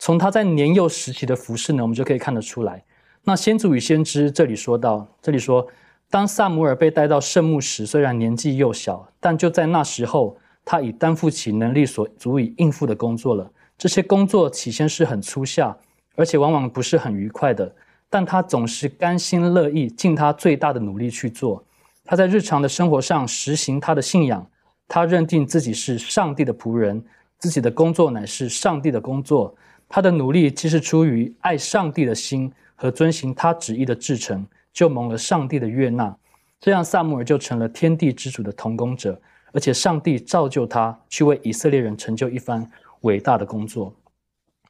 [0.00, 2.82] 从他在年幼时期的服饰呢，我们就可以看得出来。
[3.22, 5.64] 那先祖与先知这里说到，这里说，
[6.10, 10.36] 当萨姆尔被带到圣墓时，虽然年纪幼小，但就在那时候。
[10.62, 13.50] 他已担负起能力所足以应付的工作了。
[13.78, 15.76] 这些工作起先是很粗下，
[16.14, 17.74] 而且往往不是很愉快的，
[18.10, 21.64] 但他总是甘心乐意尽他最大的努力去做。
[22.04, 24.46] 他在日常的生活上实行他的信仰，
[24.92, 27.00] 他认定自己是上帝的仆人，
[27.38, 29.54] 自己的工作乃是上帝的工作。
[29.88, 36.16] 他的努力既是出于爱上帝的心和遵行他旨意的至诚，就蒙了上帝的悦纳。
[36.60, 39.16] 这样，萨姆尔就成了天地之主的同工者。
[39.52, 42.68] 而且上帝造就他去为以色列人成就一番
[43.02, 43.92] 伟大的工作。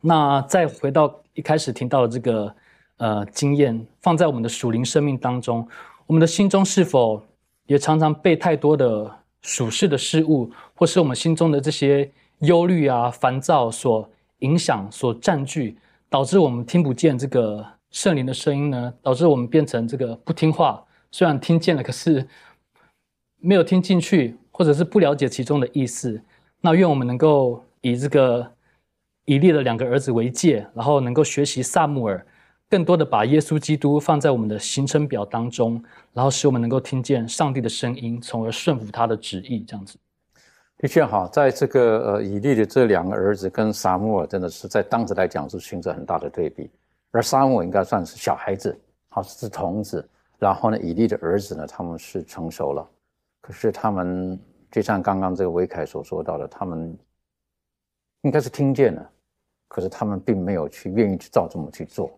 [0.03, 2.55] 那再回到一开始听到的这个
[2.99, 5.67] 呃经验，放在我们的属灵生命当中，
[6.07, 7.23] 我们的心中是否
[7.67, 14.09] 也常常被太多的属世的事物，或是我们心中的这些忧虑啊、烦躁所
[14.41, 15.77] 影响、所占据，
[16.09, 18.95] 导致我们听不见这个圣灵的声音呢？
[19.03, 22.27] 导致我们变成这个不听话，虽然听见了，可是
[23.39, 24.37] 没有听进去。
[24.53, 26.21] 或者是不了解其中的意思，
[26.61, 28.53] 那愿我们能够以这个
[29.25, 32.27] 以利的两个儿子为戒，然后能够学习萨穆尔，
[32.71, 39.65] 更多的把耶稣基督放在我们的行程表当中，然后使我们能够听见上帝的声音，从而顺服他的旨意。
[39.65, 39.99] 这样子，
[40.79, 46.71] 的确好，在这个呃以利的这两个儿子跟萨穆尔，真的是在当时来讲是形成很大的对比。
[47.11, 52.89] 而萨穆尔应该算是小孩子，好是童子，然后呢，以利的儿子呢，他们是成熟了，
[53.41, 54.39] 可是他们。
[54.71, 56.97] 就像刚刚这个维凯所说到的，他们
[58.23, 59.11] 应该是听见了，
[59.67, 62.17] 可是他们并没有去愿意去照这么去做。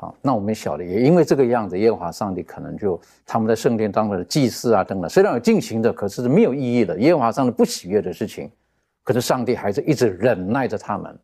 [0.00, 6.96] 好，那我们晓得，也因为这个样子，耶和华上帝可能就他们在圣殿当中的祭祀啊等等，虽然有进行的，可是是没有意义的。
[7.00, 8.48] 耶和华上帝不喜悦的事情，
[9.02, 11.18] 可是上帝还是一直忍耐着他们。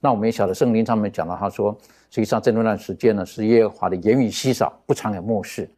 [0.00, 1.76] 那我们也晓得，圣经上面讲到，他说，
[2.08, 5.68] 实际上这段时间呢，是耶和华的言语稀少，不常有漠视。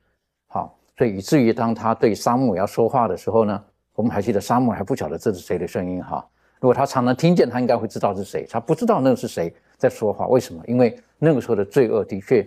[0.46, 3.62] 好，所以以至于当他对沙漠要说话的时候呢。
[3.96, 6.22] 我们还记得沙漠还不晓得这是谁的声音哈。
[6.60, 8.46] 如果他常常听见，他应该会知道是谁。
[8.46, 10.62] 他不知道那是谁在说话，为什么？
[10.66, 12.46] 因为那个时候的罪恶的确，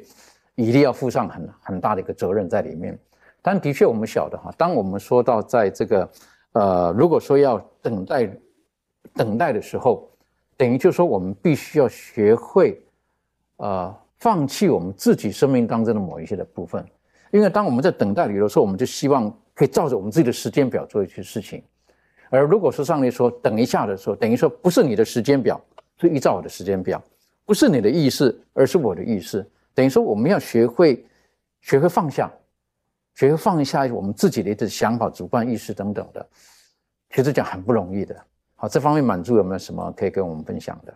[0.55, 2.97] 一定要负上很很大的一个责任在里面。
[3.41, 6.09] 但的确，我们晓得哈，当我们说到在这个
[6.53, 8.29] 呃，如果说要等待
[9.13, 10.09] 等待的时候，
[10.57, 12.81] 等于就说我们必须要学会
[13.57, 16.85] 呃放弃我们自己生命当中的某一些的部分，
[17.31, 19.33] 因为当我们在等待里的时候，我们就希望。
[19.59, 21.61] 可以照着我们自己的时间表做一些事情，
[22.29, 25.59] 而如果说上帝说等一下的时候，等于说不是你的时间表，
[25.99, 27.03] 是依照我的时间表，
[27.49, 29.43] 不是你的意思，而是我的意思。
[29.73, 31.03] 等于说我们要学会
[31.61, 32.31] 学会放下，
[33.15, 36.23] 学会放下我们自己的一些想法、主观意识等等的，
[37.09, 38.15] 其实讲很不容易的。
[38.53, 40.93] 好，这方面满足有没有什么可以跟我们分享的？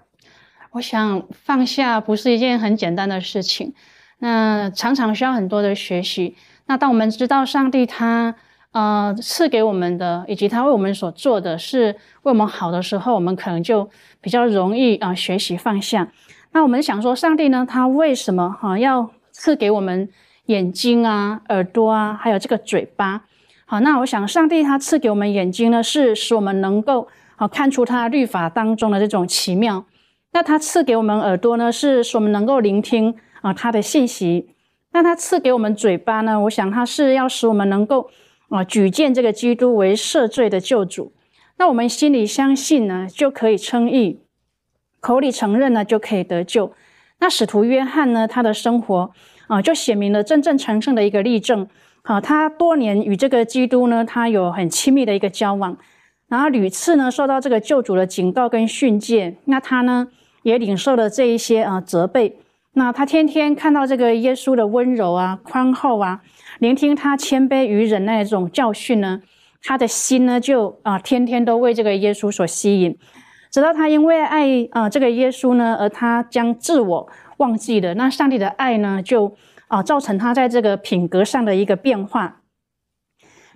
[0.69, 3.73] 我想放下不是一件很简单的事情，
[4.19, 6.35] 那常常需要很多的学习。
[6.67, 8.35] 那当我们知道上帝他。
[8.73, 11.91] 呃，赐给我们的，以及他为我们所做的是
[12.23, 13.87] 为我们好的时候，我们可能就
[14.19, 16.11] 比较容易啊学习放下。
[16.53, 20.07] 那我们想说，上帝呢，他为什么哈要赐给我们
[20.45, 23.23] 眼睛啊、耳朵啊，还有这个嘴巴？
[23.65, 29.85] 好，那我想，上帝他赐给我们眼睛呢，是使我们能够好看出他律法当中的这种奇妙。
[30.31, 34.49] 那他赐给我们耳朵呢，是使我们能够聆听啊他的信息。
[34.91, 38.09] 那他赐给我们嘴巴呢，我想他是要使我们能够
[38.49, 41.13] 啊举荐这个基督为赦罪的救主。
[41.57, 44.19] 那我们心里相信呢，就可以称义；
[45.03, 46.71] 口里承认呢，就可以得救。
[47.19, 49.11] 那使徒约翰呢，他的生活
[49.47, 51.67] 啊，就写明了真正成圣的一个例证。
[52.03, 55.77] 好，他多年与这个基督呢，他有很亲密的一个交往，
[56.29, 60.07] 然后屡次呢受到这个救主的警告跟训诫，那他呢
[60.43, 62.39] 也领受了这一些啊责备。
[62.75, 66.21] 那他天天看到这个耶稣的温柔啊、宽厚啊，
[66.59, 69.21] 聆听他谦卑与忍耐的这种教训呢，
[69.61, 72.97] 他的心呢就啊天天都为这个耶稣所吸引，
[73.53, 79.37] 直到他因为爱啊这个耶稣呢，而他将自我忘记了，那上帝的爱呢就。
[79.69, 82.41] 啊，造成他在这个品格上的一个变化。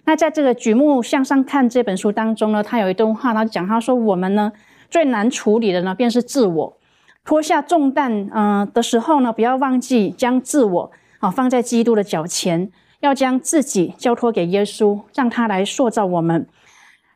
[0.06, 4.52] 那在这个《举目向上看》这本书当中呢，他有一段话，他讲他说：“我们呢
[4.90, 6.78] 最难处理的呢，便是自我。
[7.24, 12.72] 脱下重担，嗯的时候呢，不要忘记将自我啊放在基督的脚前，
[13.02, 16.48] 要将自己交托给耶稣，让他来塑造我们，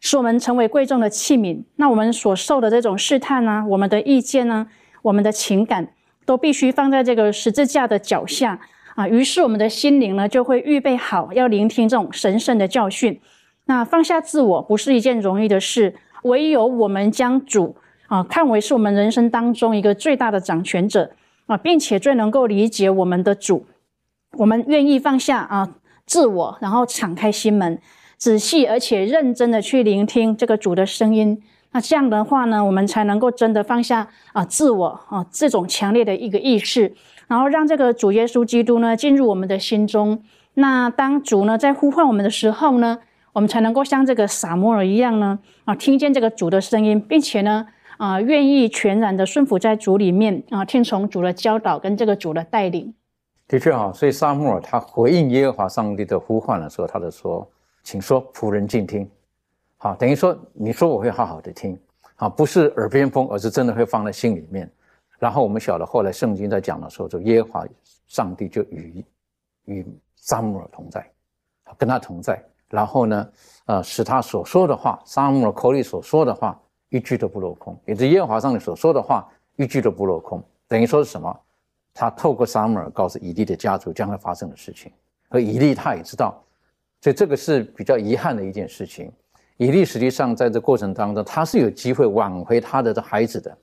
[0.02, 1.64] 使我们成为贵重的器皿。
[1.78, 4.68] 那我们所受的这种试探呢，我们的意见呢，
[5.02, 5.88] 我们的情感，
[6.26, 8.60] 都必须放在这个十字架的脚下。”
[8.94, 13.18] 啊，于是我们的心灵呢，就会预备好要聆听这种神圣的教训。
[13.68, 17.74] 那放下自我不是一件容易的事，唯有我们将主
[18.08, 21.10] 啊看为是我们人生当中一个最大的掌权者
[21.46, 23.66] 啊，并且最能够理解我们的主，
[24.34, 25.76] 我们愿意放下啊
[26.06, 27.80] 自我，然后敞开心门，
[28.22, 31.42] 仔细而且认真的去聆听这个主的声音。
[31.72, 36.94] 那这样的话呢，我们才能够真的放下啊自我啊这种强烈的一个意识。
[37.28, 40.22] 然后让这个主耶稣基督呢进入我们的心中。
[40.54, 43.00] 那当主呢在呼唤我们的时候呢，
[43.34, 47.66] 我们才能够像这个撒摩尔一样呢啊，听见这个主的声音，并且呢
[47.98, 52.94] 啊，愿意全然的顺服在主里面啊，听从主的教导跟这个主的带领。
[53.48, 57.50] 的确啊，所以撒摩尔他回应耶和华上帝的呼唤的时候，他就说
[57.84, 59.10] ：“请说，仆人静听。”
[59.78, 61.80] 好，等于说你说我会好好的听，
[62.16, 64.72] 啊，不是耳边风，而是真的会放在心里面。
[65.18, 67.66] 然后我们晓得，后来圣经在讲的时候，就耶和华
[68.08, 69.06] 上帝就与
[69.66, 71.10] 与撒母耳同在，
[71.78, 72.44] 跟他同在。
[72.70, 73.30] 然后呢，
[73.66, 76.60] 呃，使他所说的话，撒母耳口里所说的话，
[76.90, 77.80] 一句都不落空。
[77.86, 80.44] 也是耶和华上帝所说的话，一句都不落空。
[80.68, 81.40] 等于说是什么？
[81.94, 84.92] 他透过撒母耳告诉以利的家族将会发生的事情，
[85.30, 86.42] 而以利他也知道，
[87.02, 89.12] 所以这个是比较遗憾的一件事情。
[89.58, 93.56] 以利实际上在这过程当中，他是有机会挽回他的这孩子的。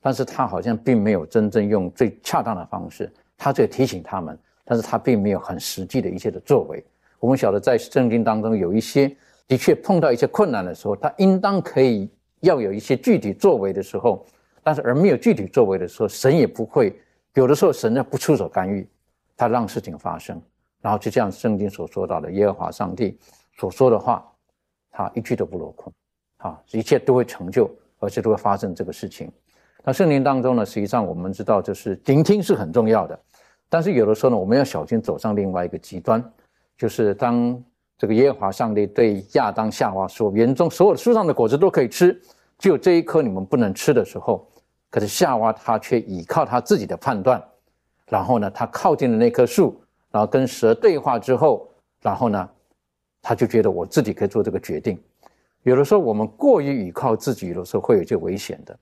[0.00, 6.84] 但是他好像并没有真正用最恰当的方式，他在提醒他们，但是他并没有很实际的一些的作为。
[7.18, 9.14] 我们晓得在圣经当中有一些
[9.48, 12.08] 的确碰到一些困难的时候，他应当可以
[12.38, 14.24] 要有一些具体作为的时候，
[14.62, 16.96] 但是而没有具体作为的时候，神也不会
[17.34, 18.88] 有的时候神呢不出手干预，
[19.36, 20.40] 他让事情发生，
[20.86, 23.18] 然后就像圣经所说到的耶和华上帝
[23.58, 24.24] 所说的话，
[24.92, 25.92] 他一句都不落空，
[26.36, 27.68] 啊，一切都会成就，
[27.98, 29.28] 而且都会发生这个事情。
[29.82, 33.18] 那圣灵当中呢，实际上我们知道，就是聆听是很重要的，
[33.68, 36.22] 但是有的时候呢，我们要小心走上另外一个极端，
[36.78, 37.60] 就是当
[37.98, 42.16] 这个耶和华上帝对亚当夏娃说：“园中所有的树上的果子都可以吃，
[42.60, 44.48] 只有这一颗你们不能吃的时候。”
[44.88, 47.42] 可是夏娃她却倚靠她自己的判断，
[48.06, 51.68] 然后呢，她靠近了那棵树，然后跟蛇对话之后，
[52.00, 52.48] 然后呢，
[53.20, 54.98] 他就觉得我自己可以做这个决定。
[55.62, 58.78] 有的时候我们过于倚靠自己，有的时候会有些危险的。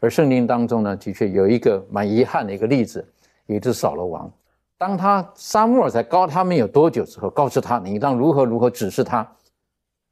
[0.00, 3.04] 而圣经当中呢，的确有一个蛮遗憾的一个例子，
[3.46, 4.30] 也就是扫罗王。
[4.76, 9.28] 当他沙漠尔才告他们有多久之后，告诉他你让如何如何指示他，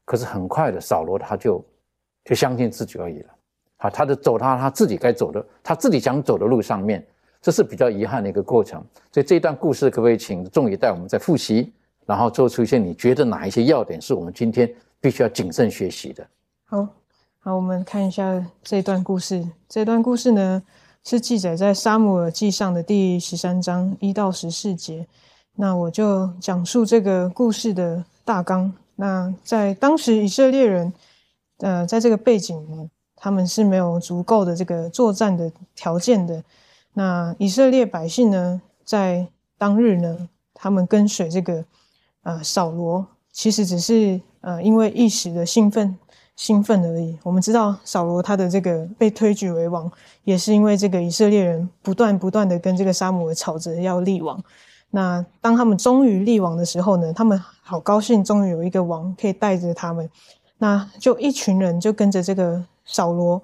[0.05, 1.64] 可是很快的扫罗他就
[2.25, 3.31] 就相信自己而已了。
[3.77, 7.07] 好，他就走他他自己该走的，他自己想走的路上面，
[7.47, 8.82] 这是比较遗憾的一个过程。
[9.12, 11.72] 所以这段故事可不可以请仲宇带我们再复习，
[12.05, 14.68] 然后做出一些你觉得哪一些要点是我们今天
[15.01, 16.26] 必须要谨慎学习的？
[16.64, 16.88] 好。
[17.38, 19.49] 好，我们看一下这段故事。
[19.68, 20.61] 这段故事呢，
[21.05, 25.07] 是记载在《沙姆尔记上》的第十三章一到十四节。
[25.55, 28.72] 那我就讲述这个故事的大纲。
[28.97, 30.92] 那在当时，以色列人，
[31.59, 36.42] 呃，在这个背景呢，他们是没有足够的这个作战的条件的。
[36.99, 39.28] 那以色列百姓呢，在
[39.59, 41.62] 当日呢，他们跟随这个
[42.22, 45.99] 呃扫罗，其实只是呃因为一时的兴奋。
[46.36, 47.18] 兴奋而已。
[47.22, 49.90] 我们知道扫罗他的这个被推举为王，
[50.24, 54.38] 也是因为这个以色列人不断不断的跟这个沙姆尔吵着要立王。
[54.90, 60.07] 那当他们终于立王的时候呢，他们好高兴，终于有一个王可以带着他们。
[60.59, 63.42] 那就一群人就跟着这个扫罗。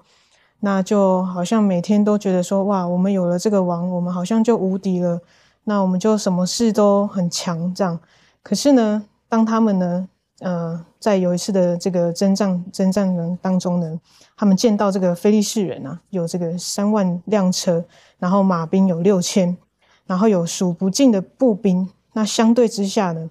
[0.65, 5.19] 那就好像每天都觉得说，哇，我们有了这个王，我们好像就无敌了，
[5.65, 7.99] 那我们就什么事都很强这样。
[8.41, 10.07] 可是呢，当他们呢，
[10.39, 13.99] 呃，在有一次的这个征战征战呢当中呢，
[14.37, 17.83] 他们见到这个非利士人啊，有这个三万辆车，
[18.17, 19.57] 然后马兵有六千，
[20.05, 21.89] 然后有数不尽的步兵。
[22.13, 23.29] 那相对之下呢，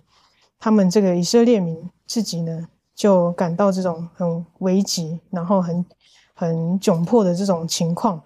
[0.58, 5.82] 他们这个以色列民自己呢，就感到这种很危急，然后很
[6.46, 8.20] 很窘迫的这种情况，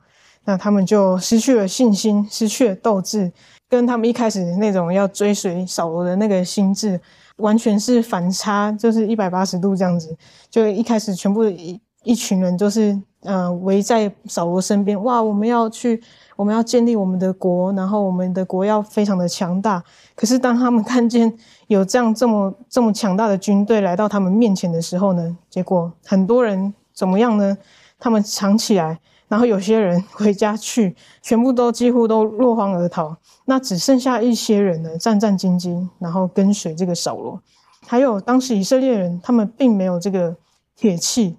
[0.44, 3.30] 那他们就失去了信心，失去了斗志，
[3.68, 7.00] 跟他们一开始那种要追随扫罗的那个心智，
[7.36, 10.16] 完全是反差，就是一百八十度这样子。
[10.50, 16.02] 就一开始全部一一群人都是呃围在扫罗身边，哇，我们要去。
[16.36, 19.82] 我们要建立我们的国，然后我们的国要非常的强大。
[20.14, 21.32] 可是当他们 看见
[21.68, 27.56] 有这样这么这么强大的军队来到他们面前的时候呢，结果很多人怎么样呢？
[27.98, 33.16] 他们藏起来，然后有些人回家去，全部都几乎都落荒而逃。
[33.46, 37.40] 那只剩下一些人呢，战战兢兢，然后跟随这个扫罗。
[37.86, 40.36] 还有当时以色列人，他们并没有这个
[40.76, 41.36] 铁器。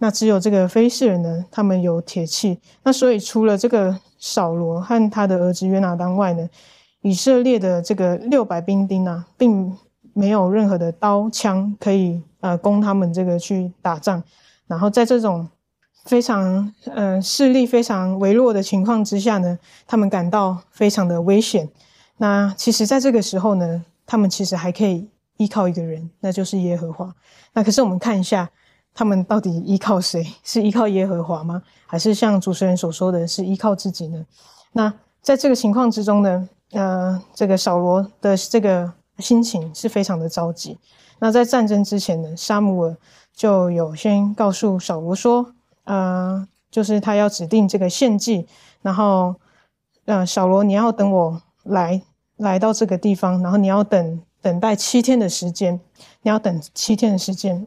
[0.00, 2.60] 那只有这个非士人呢，他们有铁器。
[2.84, 6.48] 那所以除了这个扫罗和他的儿子约拿当外呢，
[7.02, 9.76] 以色列的这个六百兵丁啊，并
[10.12, 14.22] 没有任何的刀枪可以呃供他们这个去打仗。
[14.68, 15.48] 然后在这种
[16.08, 19.56] 非常呃势力非常微弱的情况之下呢，
[19.86, 21.68] 他们感到非常的危险。
[22.16, 27.14] 那其实在这个时候呢，他们其实还可以依靠一个人，那就是耶和华。
[27.52, 28.50] 那可是我们看一下。
[28.94, 30.26] 他们到底依靠谁？
[30.42, 31.62] 是依靠耶和华吗？
[31.86, 34.26] 还是像主持人所说的是依靠自己呢？
[34.72, 34.92] 那
[35.22, 40.76] 在这个情况之中呢，呃，这个扫罗的这个心情是非常的着急。
[41.20, 42.96] 那在战争之前呢，沙姆尔
[43.32, 45.54] 就有先告诉扫罗说，
[45.88, 48.46] 呃，就是他要指定这个献祭，
[48.82, 49.34] 然后，
[50.04, 52.02] 呃，扫罗你要等我来
[52.36, 55.80] 来到这个地方，然后你要等等待七天的时间，
[56.20, 57.66] 你要等七天的时间。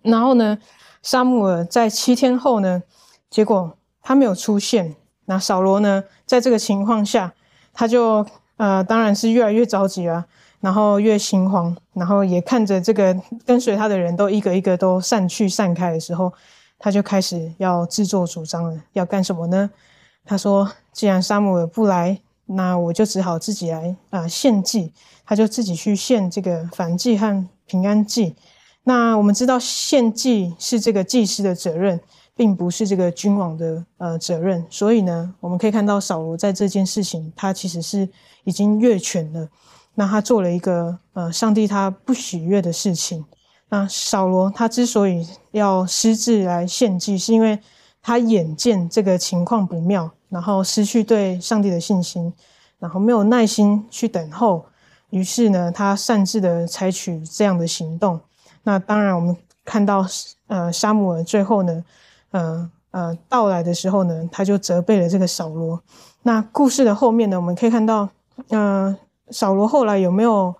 [0.00, 0.56] 然后呢，
[1.02, 2.82] 沙姆尔在七天后呢，
[3.28, 4.96] 结果他没有出现。
[5.26, 7.34] 那扫罗呢，在这个情况下，
[7.74, 8.26] 他就
[8.56, 10.24] 呃，当然是越来越着急啊，
[10.60, 16.32] 然后越心慌，然后也看着这个跟随他的人都一个一个都散去散开的时候，
[16.82, 18.82] 他就开始要自作主张了。
[18.92, 19.70] 要干什么呢？
[20.24, 24.92] 他说：“既然沙姆尔不来，那我就只好自己来啊献祭。”
[25.24, 28.34] 他就自己去献这个反祭和平安祭。
[28.82, 32.00] 那我们知道献祭是这个祭司的责任，
[32.34, 34.66] 并不是这个君王的呃责任。
[34.68, 38.08] 所以呢，我们可以看到扫罗在这件事情，他其实是
[38.42, 39.48] 已经越权了。
[39.94, 43.24] 那他做了一个呃上帝他不喜悦的事情。
[43.72, 47.58] 那扫罗他之所以要私自来献祭，是因为
[48.02, 52.30] 他眼见这个情况不妙，然后失去对上帝的信心，
[52.78, 54.66] 然后没有耐心去等候，
[55.08, 58.20] 于是呢，他擅自的采取这样的行动。
[58.62, 60.04] 那当然，我们看到，
[60.48, 61.82] 呃，沙姆尔最后呢，
[62.32, 65.82] 呃呃到来的时候呢，他就责备了这个扫罗。
[66.24, 68.10] 那故事的后面呢，我们可以看到，
[68.50, 68.94] 呃，
[69.30, 70.54] 扫罗后来有没有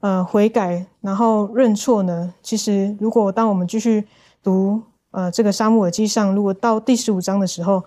[0.00, 2.32] 呃悔改，然后认错呢？
[2.42, 4.06] 其实，如果当我们继续
[4.42, 7.82] 读呃这个沙漠耳记上，如果到第十五章的时候，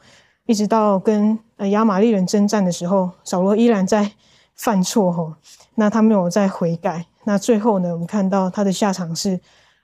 [0.46, 4.12] 一直到跟呃亚玛利人征战的时候，扫罗依然在
[4.56, 5.34] 犯错吼，
[5.76, 7.06] 那他没有在悔改。
[7.24, 9.40] 那最后呢，我们看到他的下场是。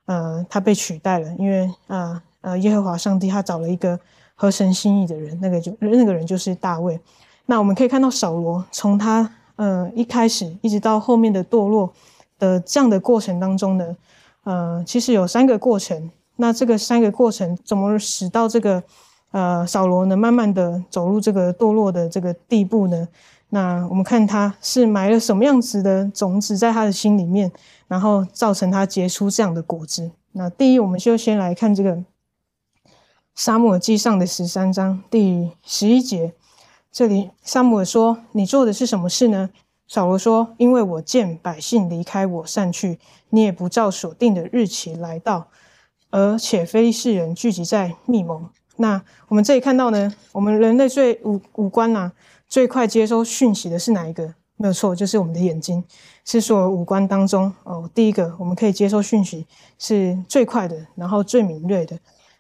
[0.08, 4.00] 呃，他被取代了，因为啊呃，耶和华上帝他找了一个
[4.36, 7.00] 合神心意的人，那个就那个人就是大卫。
[7.48, 11.92] 那我们可以看到扫罗从他呃一开始一直到后面的堕落
[12.40, 13.96] 的这样的过程当中呢，
[14.44, 16.12] 呃，其实有三个过程。
[16.38, 18.84] 那这个三个过程怎么使到这个
[19.32, 23.08] 呃扫罗呢，慢慢的走入这个堕落的这个地步呢？
[23.50, 27.52] 那我们看他是埋了什么样子的种子在他的心里面。
[27.88, 30.10] 然后造成他结出这样的果子。
[30.32, 31.96] 那第一，我们就先来看这个
[33.36, 36.34] 《沙漠记上》的十三章第十一节。
[36.92, 39.52] 这里，沙姆尔说：“你做的是什么事呢？”
[39.88, 45.48] 扫罗说：“因为我见百姓离开我散去，你也不照所定的日期来到，
[46.10, 52.12] 而且非利士人聚集在密谋。”那我们这里看到呢，我们人类最五五官呐，
[52.48, 54.34] 最快接收讯息的是哪一个？
[54.58, 55.84] 没有错，就是我们的眼睛，
[56.24, 59.46] 是说五官当中哦，第一个我们可以接收讯息
[59.78, 62.00] 是最快的，然后最敏锐的。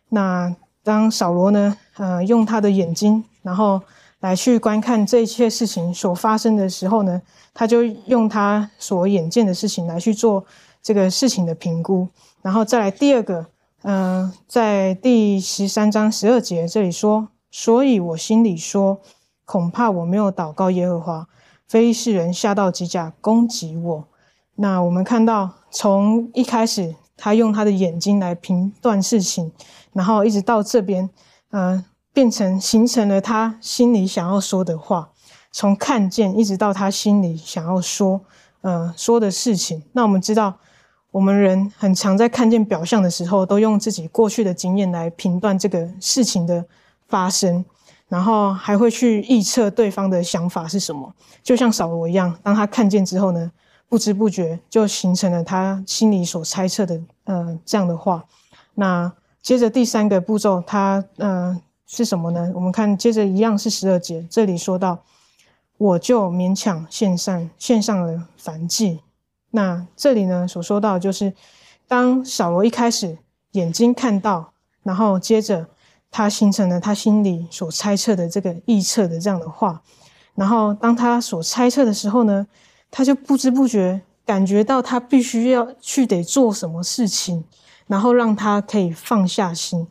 [0.09, 3.81] 那当扫罗呢，呃，用他的眼睛，然后
[4.25, 7.21] 来去观看这一切事情所发生的时候呢，
[7.53, 10.43] 他就用他所眼见的事情来去做
[10.81, 12.07] 这个事情的评估。
[12.41, 13.45] 然后再来第二个，
[13.83, 18.99] 嗯，在第十三章十二节这里说，所以我心里说，
[19.45, 21.27] 恐怕我没有祷告耶和华，
[21.67, 24.07] 非利士人下到基甲攻击我。
[24.55, 29.51] 那我们看到，从一开始他用他的眼睛来评断事情，
[29.93, 31.07] 然后一直到这边，
[31.51, 31.85] 呃，
[32.15, 35.09] 变成形成了他心里想要说的话。
[35.51, 38.21] 从看见一直到他心里想要说，
[38.61, 39.83] 呃，说的事情。
[39.91, 40.57] 那我们知道，
[41.11, 46.63] 我们人很常在看见表象的时候，都用自己过去的经验来评断这个事情的
[47.09, 47.65] 发生，
[48.07, 51.13] 然后还会去预测对方的想法是什么。
[51.43, 53.51] 就像扫罗一样，当他看见之后呢，
[53.89, 58.23] 不知不觉就形成了他心里所猜测的，呃，这样的话。
[58.73, 59.11] 那
[59.41, 62.51] 接着第三个步骤，他，呃，是什么呢？
[62.55, 65.03] 我们看，接着一样是十二节，这里说到。
[65.77, 69.01] 我就勉强献上献上了燔祭。
[69.51, 71.33] 那这里呢所说到就是，
[71.85, 73.17] 当扫罗一开始
[73.51, 75.67] 眼睛看到，然后接着
[76.09, 79.81] 他形成了他心里所猜测的这个臆测的这样的话，
[80.33, 82.47] 然后当他所猜测的时候呢，
[82.89, 87.43] 他就不知不觉感觉到他必须要去得做什么事情，
[87.87, 89.85] 然后让他可以放下心。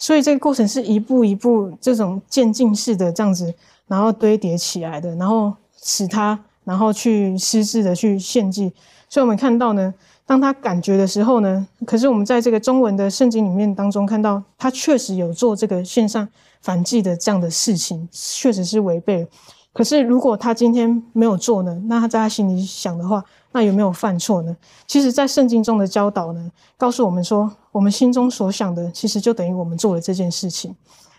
[0.00, 3.54] 所以这个过程是一步一步这种渐进式的这样子。
[3.86, 8.72] 然后堆叠起来的，然后使他，然后去私自的去献祭。
[9.08, 9.92] 所以，我们看到呢，
[10.24, 16.28] 当他感觉的时候呢，可是我们在这个中文的圣经里面当中看到，他确实有做这个线上
[16.62, 19.26] 反祭的这样的事情，确实是违背。
[19.72, 24.56] 可是，如果他今天没有做呢，那他在他心里想的话，那有没有犯错呢？
[24.86, 30.74] 其实，在圣经中的教导呢，告诉我们说，我们心中所想的，其实就等于我们做了这件事情。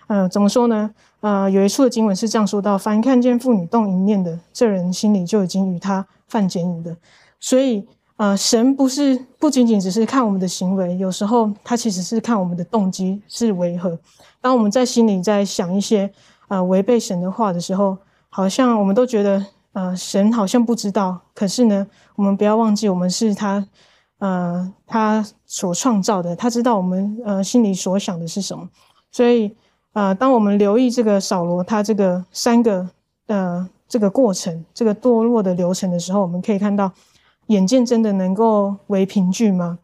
[0.08, 0.92] 嗯，怎么说呢？
[1.22, 6.98] 呃，有一处的经文是这样说到：凡看见妇女动淫念的，这人心里就已经与他犯奸淫的。
[7.40, 7.88] 所以，
[8.18, 13.98] 呃，神不是不仅仅只是看我们的行为，有时候他其实是看我们的动机是为何。
[14.42, 16.12] 当我们在心里在想一些
[16.50, 17.98] 呃违背神的话的时候，
[18.32, 21.20] 好像我们都觉得呃神好像不知道。
[21.36, 23.64] 可是呢，我们不要忘记，我们是他
[24.18, 28.68] 呃他所创造的，他知道我们呃心里所想的是什么，
[29.12, 29.56] 所以。
[29.94, 32.88] 啊，当我们留意这个扫罗他这个三个
[33.28, 36.90] 呃这个过程，这个堕落的流程的时候，我们可以看到，
[37.48, 39.80] 眼见真的能够为凭据吗？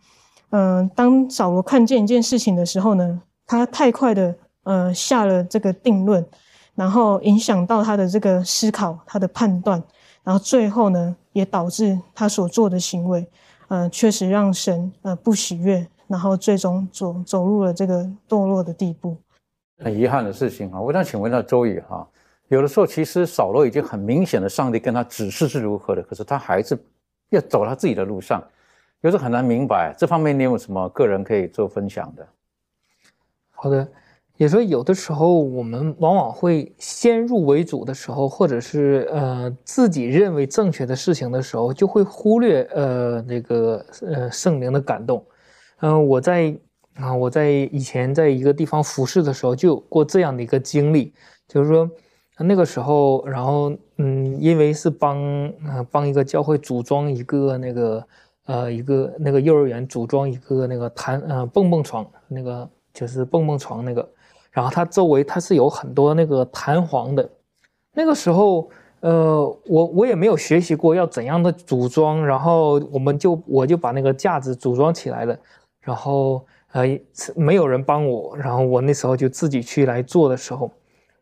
[0.52, 4.34] 嗯，当扫罗看见一件事情的时候呢，他太快的
[4.64, 6.26] 呃下了这个定论，
[6.78, 9.82] 然后影响到他的这个思考、他的判断，
[10.24, 13.28] 然后最后呢，也导致他所做的行为，
[13.68, 19.18] 呃，确实让神呃不喜悦，然后最终走走入了这个堕落的地步。
[19.84, 20.80] 很遗憾的事情啊！
[20.80, 22.08] 我想请问到周宇哈，
[22.50, 26.78] 有的时候其实扫罗已经很明显的，上帝跟他指示是如何的，可是他还是
[27.30, 28.44] 要走他自己的路上，
[29.02, 30.38] 有时候很难明白这方面。
[30.38, 32.28] 你有什么个人可以做分享的？
[33.52, 33.88] 好的，
[34.38, 45.24] 也说有的时候我们往往会先入为主的时候，或者是呃自己认为正确的事情的时候，就会忽略呃那个呃圣灵的感动。
[45.82, 46.58] 嗯，我在。
[47.00, 51.14] 啊，我在以前在一个地方服侍的时候，就有过这样的一个经历，
[51.48, 51.88] 就是说，
[52.40, 55.20] 那个时候，然后，嗯，因为是帮，
[55.64, 58.08] 呃，帮一个教会组装一个那个，
[58.48, 64.10] 呃，一个那个幼儿园组装一个那个弹，呃，蹦蹦床，那个就是蹦蹦床那个，
[64.58, 67.30] 然后它周围它是有很多那个弹簧的，
[67.94, 68.68] 那个时候，
[69.02, 75.38] 呃，我我也没有学习过要怎样的组装，然后我们就我就把那个架子组装起来了，
[75.82, 76.44] 然后。
[76.74, 76.84] 呃，
[77.34, 80.70] 没有人帮我，然后我那时候就自己去来做的时候，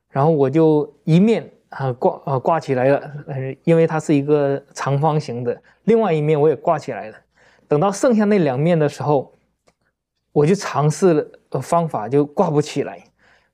[0.09, 7.17] 然后我就一面啊挂啊挂起来了，呃，因为它是一个长方形的，另外一面我也挂起来了。
[7.67, 9.31] 等到剩下那两面的时候，
[10.33, 11.13] 我就尝试
[11.51, 13.03] 了方法就挂不起来，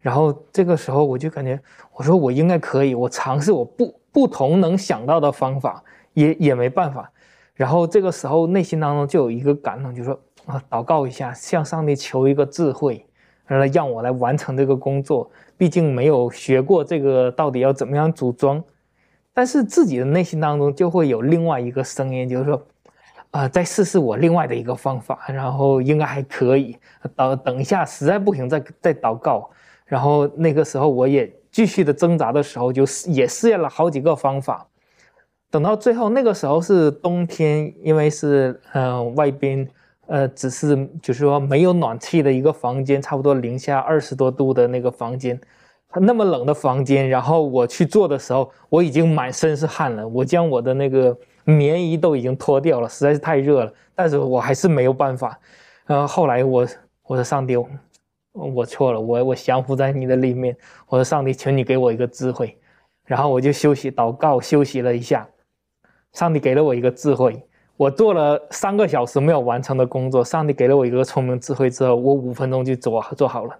[0.01, 1.57] 然后这个时候我就感觉，
[1.93, 5.81] 我说我应该可以，我尝试我不不同能想到的方法
[6.13, 7.09] 也也没办法，
[7.53, 10.19] 然后这个时候内心当中就有一个感动，就说。
[10.47, 13.05] 啊，祷告一下，向上帝求一个智慧，
[13.45, 15.29] 来让我来完成这个工作。
[15.55, 18.61] 毕竟没有学过这个，到底要怎么样组装？
[19.35, 22.59] 但是自己的内心当中就会有另外一个声音，就是说，
[23.29, 26.75] 啊，再试试我另外的一个方法，然后应该还可以。
[27.15, 29.47] 等等一下，实在不行再再祷告。
[29.91, 34.65] 然后那个时候我也继续的挣扎的时候，就也试验了好几个方法。
[35.49, 39.67] 等到最后那个时候是冬天，因为是嗯外边。
[40.07, 45.39] 呃，只是就是说没有暖气的一个房间，差不多零下二十多度的那个房间，
[45.93, 55.39] 那么冷的房间，然后我去做的时候，我已经满身是汗了，我将我的那个棉衣都已经脱掉了，实在是太热了，但是我还是没有办法。
[55.85, 56.67] 呃，后来我
[57.07, 57.55] 我的上帝，
[58.33, 60.55] 我错了，我我降服在你的里面。
[60.87, 62.57] 我说上帝，求你给我一个智慧。
[63.05, 65.27] 然后我就休息祷告，休息了一下。
[66.13, 67.43] 上帝给了我一个智慧，
[67.77, 73.57] 我做了三个小时没有完成的工作，上帝给了我一个聪明智慧之后，我五分钟就做做好了。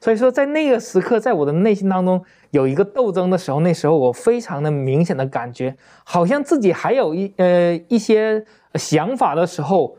[0.00, 8.44] 所以说，在那个时刻，在我的内心当中有一个斗争的时候，那时候我非常的明显的感觉，好像自己还有一呃一些
[8.74, 9.96] 想法的时候，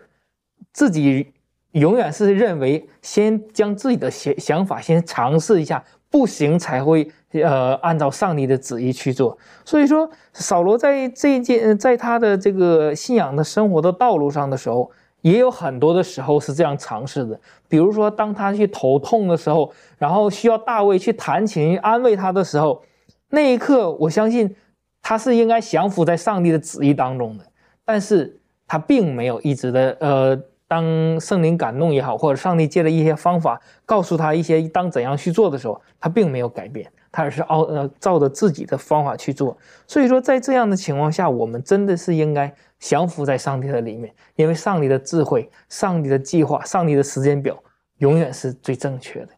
[0.71, 1.33] 自己
[1.71, 7.11] 永远是认为先将自己的想想法先尝试一下，不行才会。
[7.31, 9.37] 呃，按照上帝的旨意去做。
[9.63, 14.89] 所以说，扫罗在这件，在他的这个信仰的生活的道路上的时候，
[15.21, 17.39] 也有很多的时候是这样尝试的。
[17.67, 22.81] 比如说，当他去头痛的时候，然后需要大卫去弹琴安慰他的时候，
[23.29, 24.55] 那一刻，我相信
[25.03, 27.45] 他是应该降服在上帝的旨意当中的。
[27.85, 30.41] 但是他并没有一直的呃。
[30.69, 39.57] 当圣灵感动也好，或者上帝借了一些方法告诉他一些当怎样去做的时候，他并没有改变，他而是照呃照着自己的方法去做。
[39.87, 47.57] 所以说，在这样的情况下，我们真的是应该降服在上帝的里面，因为上帝的智慧、上帝的计划、上帝的时间表
[47.97, 49.29] 永远是最正确的。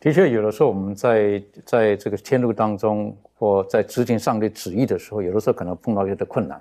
[0.00, 6.60] 的确，有的时候我们在在这个天路当中，或在执行上帝旨意的时候，有的时候可能碰到一些困难，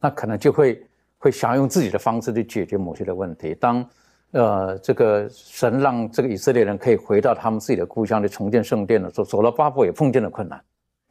[0.00, 0.80] 那可能就会。
[1.18, 3.54] 会想用自己的方式去解决某些的问题。
[3.54, 3.84] 当，
[4.30, 10.60] 呃，这个神让这个以色列人可以回到他们自己的故乡去重建圣殿的时候，所罗巴伯也碰见了困难，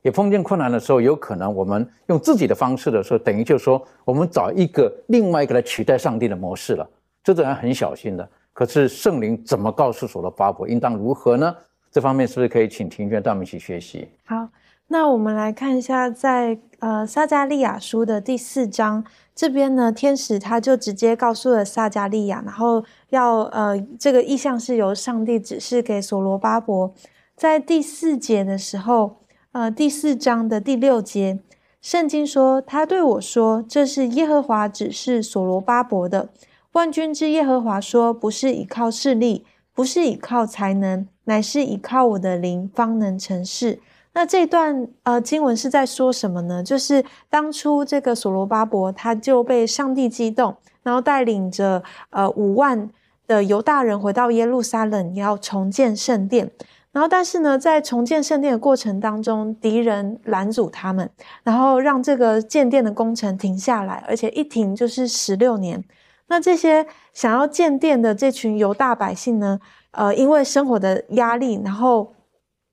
[0.04, 6.90] 也碰见困难的时候，有可能我们用自己的方式的时候，等于就是说我们找一个另外一个来取代上帝的模式了，
[7.24, 8.28] 这种人很小心的。
[8.54, 11.56] 可是圣灵怎么告诉所罗巴伯应当如何呢？
[11.92, 14.08] 这方面是不是可以请庭娟带我们一起学习？
[14.26, 14.48] 好，
[14.88, 19.04] 那我们来看一下，在呃撒加利亚书的第四章。
[19.38, 26.92] 这边呢，天使他就直接告诉了撒加利亚，然后要呃，这个意象是由上帝指示给所罗巴伯。
[27.36, 29.18] 在第四节的时候，
[29.52, 31.40] 呃，第四章的第六节，
[31.80, 36.30] 圣经说，他对我说：“这是耶和华指示所罗巴伯的。
[36.72, 43.80] 万军之耶和华说，不是依靠势力，不是依靠才能，乃是依靠我的灵，方能成事。”
[44.18, 46.64] 那这段呃经文是在说什么呢？
[46.64, 52.90] 就是当初这个所罗巴伯他就被上帝激动，然后带领着呃五万
[53.28, 56.50] 的犹大人回到耶路撒冷，要重建圣殿。
[56.92, 61.08] 然后但是呢，在重建圣殿的过程当中，敌人拦阻他们，
[61.44, 65.84] 然后让这个建殿的工程停下来，而且一停就是十六年。
[66.26, 69.60] 那这些想要建殿的这群犹大百姓呢，
[69.92, 72.14] 呃，因为生活的压力，然后。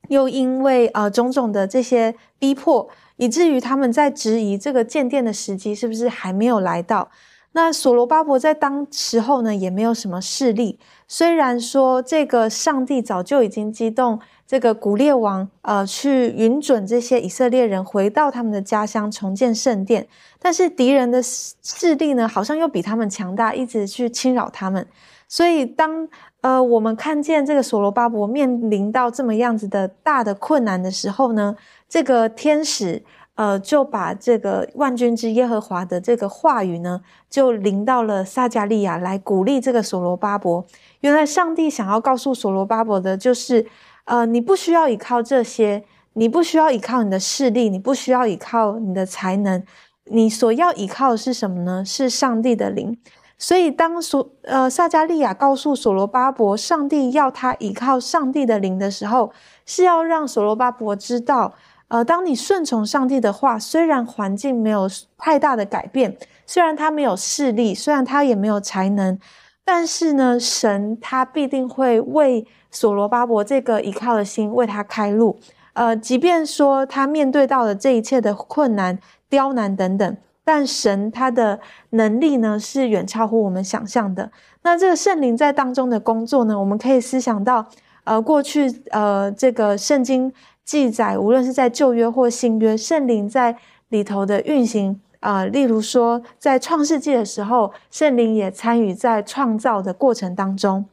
[0.09, 7.11] 又因为呃种种的这些逼迫，以至于他们在质疑这个建殿的时机是不是还没有来到。
[7.57, 10.81] 那所罗巴伯在当时候呢，也没有什么势力。
[11.07, 20.09] 虽然说这个上帝早就已经激动这个古列王，呃，去允准这些以色列人回到他们的家乡重建圣殿，
[20.41, 24.85] 但是敌人的势力呢，好像又比他们强大，一直去侵扰他们。
[25.29, 26.09] 所以当
[26.45, 31.57] 呃，我们看见这个所罗巴伯面临到这么样子的大的困难的时候呢，
[31.89, 33.03] 这个天使
[33.35, 40.67] 呃就把这个万军之耶和华的这个话语呢，就临到了撒加利亚来鼓励这个所罗巴伯。
[41.01, 43.65] 原来上帝想要告诉所罗巴伯的就是，
[44.05, 45.83] 呃，你不需要依靠这些，
[46.13, 49.65] 你不需要依靠你的势力，你不需要依靠你的才能，
[50.11, 51.83] 你所要依靠的是什么呢？
[51.83, 52.99] 是上帝的灵。
[53.37, 59.33] 所以，当所呃撒加利亚告诉所罗巴伯，上帝要他依靠上帝的灵的时候，
[59.67, 61.53] 是要让所罗巴伯知道，
[61.89, 66.17] 呃，当你顺从上帝的话，虽然环境没有太大的改变，
[66.47, 69.19] 虽然他没有势力，虽然他也没有才能，
[69.65, 75.39] 但是呢，神他必定会为所罗巴伯这个依靠的心为他开路。
[75.75, 80.17] 呃，即便说他面对到了这一切的困难、刁难等等。
[80.45, 81.59] 但神他的
[81.91, 84.31] 能力呢，是远超乎我们想象的。
[84.63, 87.67] 那这个圣灵在当中的工作呢，我们可以思想到，
[88.05, 90.31] 呃，过去呃，这个圣经
[90.63, 93.57] 记载，无论是在旧约或新约，圣灵在
[93.89, 100.85] 里头的运行啊，例如说在创世纪的时候，圣灵也参与在创造的过程当中，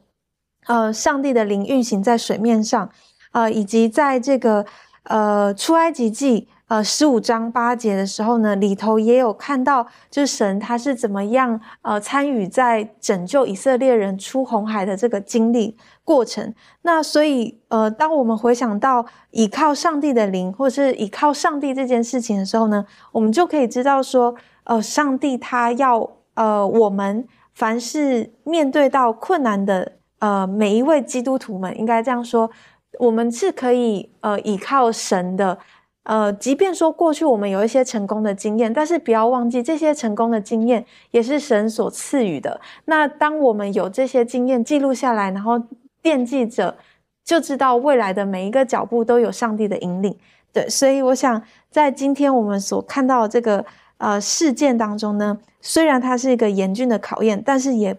[0.66, 2.90] 呃，上帝的灵运行在水面上，
[3.32, 4.64] 呃，以及在这个
[5.04, 6.48] 呃出埃及记。
[6.72, 16.54] 呃，十五章八节的时候呢，里头也有看到，就是神他是怎么样呃参与在拯救以色列人出红海的这个经历过程。
[16.80, 29.92] 那所以呃，当我们回想到倚靠上帝的灵，或是倚靠上帝这件事情的时候呢，我们就可以知道说，呃，上帝他要呃我们凡是面对到困难的。
[30.20, 32.50] 呃，每一位基督徒们应该这样说：
[32.98, 35.58] 我们是可以呃依靠神的。
[36.04, 42.60] 呃，即便说过去我们有一些成功的经验，但是不要忘记这些成功的经验也是神所赐予的。
[42.86, 45.62] 那当我们有这些经验记录下来，然后
[46.02, 46.76] 惦记着，
[47.24, 50.16] 就知道未来的每一个脚步都有上帝的引领。
[50.52, 51.40] 对，所以我想
[51.70, 53.64] 在今天我们所看到的这个
[53.98, 57.96] 呃事件当中呢，虽然它是一个严峻的考验，但是也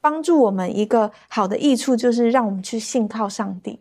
[0.00, 3.78] 帮助我们一个好的益处，就是让我们去信靠上帝。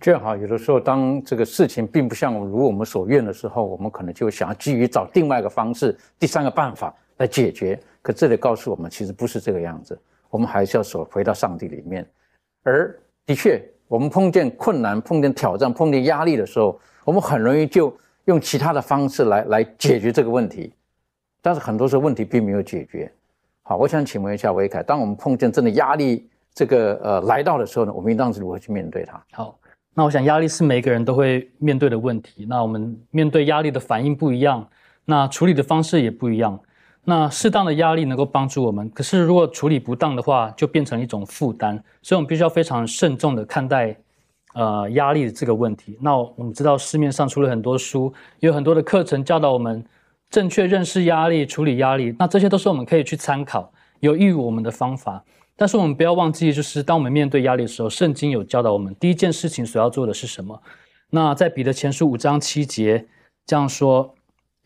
[0.00, 7.78] 正好有的时候，当这个事情并不像如我们所愿的时候，我们可能就想要急于找另外一个方式、第三个办法来解决。
[8.02, 12.06] 可这里告诉我们，其实不是这个样子，我们还是要守回到上帝里面。
[12.62, 12.94] 而
[13.24, 20.72] 的确，我们碰见困难、碰见挑战、碰见压力的时候，我们很容易就用其他的方式来来解决这个问题。
[21.42, 23.10] 但是很多时候问题并没有解决。
[23.62, 29.24] 好，我想请问一下维凯，当我们碰见真的压力这个呃来到的时候呢，我们应当是如何去面对它？
[29.32, 29.58] 好。
[29.98, 32.44] 那我想，压力是每个人都会面对的问题。
[32.50, 34.68] 那我们面对压力的反应不一样，
[35.06, 36.60] 那处理的方式也不一样。
[37.02, 41.82] 那适当的压力能够帮助我们，可是如果处理不当的话，就变成一种负担。
[42.02, 43.96] 所以我们必须要非常慎重的看待，
[44.52, 45.96] 呃，压力的这个问题。
[46.02, 49.82] 那我们知道市面上出了很多书，有很多的课程教导我们
[50.28, 52.14] 正确认识压力、处理压力。
[52.18, 55.24] 那这些都是我们可以去参考，有益于我们的方法。
[55.58, 60.60] 但是我们不要忘记，就是当我们面对压力的时候，圣经有教导我们，第一件事情所要做的是什么？
[61.08, 63.06] 那在彼得前书五章七节
[63.46, 64.14] 这样说：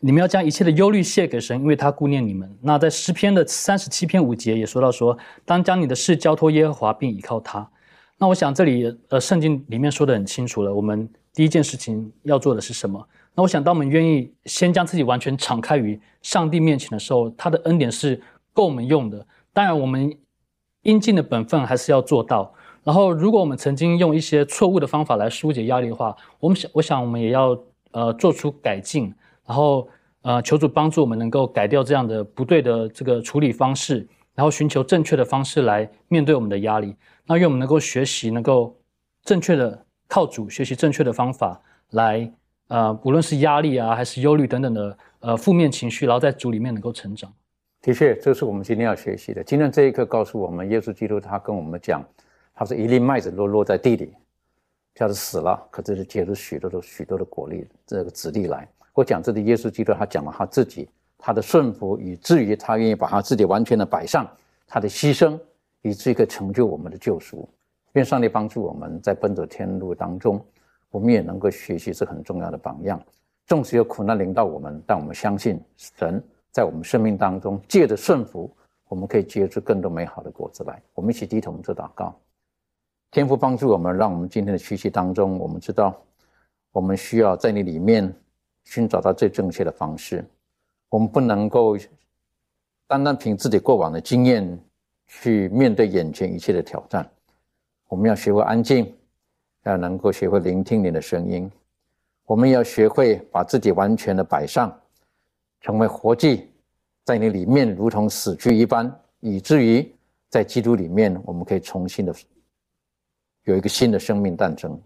[0.01, 2.57] 你们要将一切的忧虑卸给神，因为他顾念你们。
[2.61, 7.65] 那在诗篇的三十七篇五节也说到说，当将你的事交托耶和华，并倚靠他。
[8.17, 13.07] 那我想这里呃，圣经里面说的很清楚了，我们第一件事情要做的是什么？
[13.33, 18.21] 那我想，当我们愿意先将自己完全敞开于上帝面前的时候，他的恩典是
[18.51, 19.25] 够我们用的。
[19.53, 20.13] 当然我们。
[20.83, 22.53] 应尽的本分还是要做到。
[22.83, 27.55] 然后，如果我们曾经用一些错误的方法来疏解压力的话，我们想，我想我们也要
[27.91, 29.13] 呃做出改进。
[29.45, 29.87] 然后，
[30.23, 36.95] 呃，求主帮助我们能够改掉这样的不对的这个处理方式，然后寻求正确的方式来面对我们的压力。
[37.25, 38.75] 那愿我们能够学习，能够
[39.23, 41.61] 正确的靠主学习正确的方法
[41.91, 42.31] 来，
[42.67, 47.31] 呃，无论是压力啊，还是忧虑等等的呃负面情绪，然后在主里面能够成长。
[47.81, 49.43] 的确，这是我们今天要学习的。
[49.43, 52.03] 今天这一课告诉我们，耶稣基督他跟我们讲，
[52.53, 54.13] 他是一粒麦子落落在地里，
[54.93, 58.67] 叫做死了，可这是结出许多的许多的果粒，这个子粒来。
[58.93, 64.29] 我讲这里，耶稣基督他讲了他自己，他的顺服，以至于他愿意把他自己完全的摆上，
[64.67, 65.39] 他的牺牲，
[65.81, 67.49] 以至于可以成就我们的救赎。
[67.93, 70.39] 愿上帝帮助我们在奔走天路当中，
[70.91, 73.01] 我们也能够学习这很重要的榜样。
[73.47, 76.23] 纵使有苦难临到我们，但我们相信神。
[76.51, 78.53] 在我们生命当中，借着顺服，
[78.89, 80.81] 我们可以结出更多美好的果子来。
[80.93, 82.13] 我们一起低头做祷告，
[83.09, 85.95] 天父帮助我们，让我们今天的学习当中，我们知道
[86.73, 88.13] 我们需要在你里面
[88.65, 90.25] 寻找到最正确的方式。
[90.89, 91.77] 我们不能够
[92.85, 94.59] 单单凭自己过往的经验
[95.07, 97.09] 去面对眼前一切的挑战。
[97.87, 98.93] 我们要学会安静，
[99.63, 101.49] 要能够学会聆听你的声音。
[102.25, 104.77] 我们要学会把自己完全的摆上。
[105.61, 106.49] 成为活祭，
[107.05, 109.95] 在你里面如同死去一般，以至于
[110.27, 112.13] 在基督里面，我们可以重新的
[113.43, 114.79] 有一个新的生命诞生，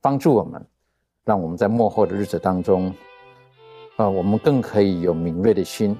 [0.00, 0.64] 帮助我们，
[1.24, 2.92] 让我们在幕后的日子当中，
[3.96, 5.96] 啊，我们更可以有敏锐的心。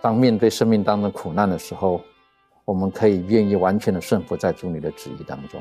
[0.00, 2.00] 当面对生命当中苦难的时候，
[2.64, 5.60] 我们可以愿意完全的顺服在主你的旨意当中。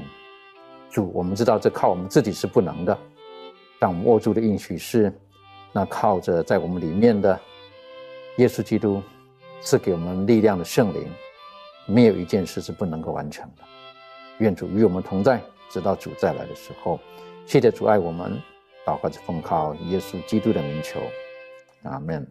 [0.91, 2.95] 主，我们知道这靠我们自己是不能的，
[3.79, 5.11] 但我们握住的应许是，
[5.71, 7.39] 那靠着在我们里面的。
[8.37, 9.01] 耶稣基督
[9.61, 11.07] 赐给我们力量的圣灵，
[11.85, 13.63] 没有一件事是不能够完成的。
[14.39, 16.99] 愿主与我们同在，直到主再来的时候。
[17.45, 18.41] 谢谢阻碍我们，
[18.85, 20.99] 祷告着奉靠耶稣基督的名求，
[21.83, 22.25] 阿门。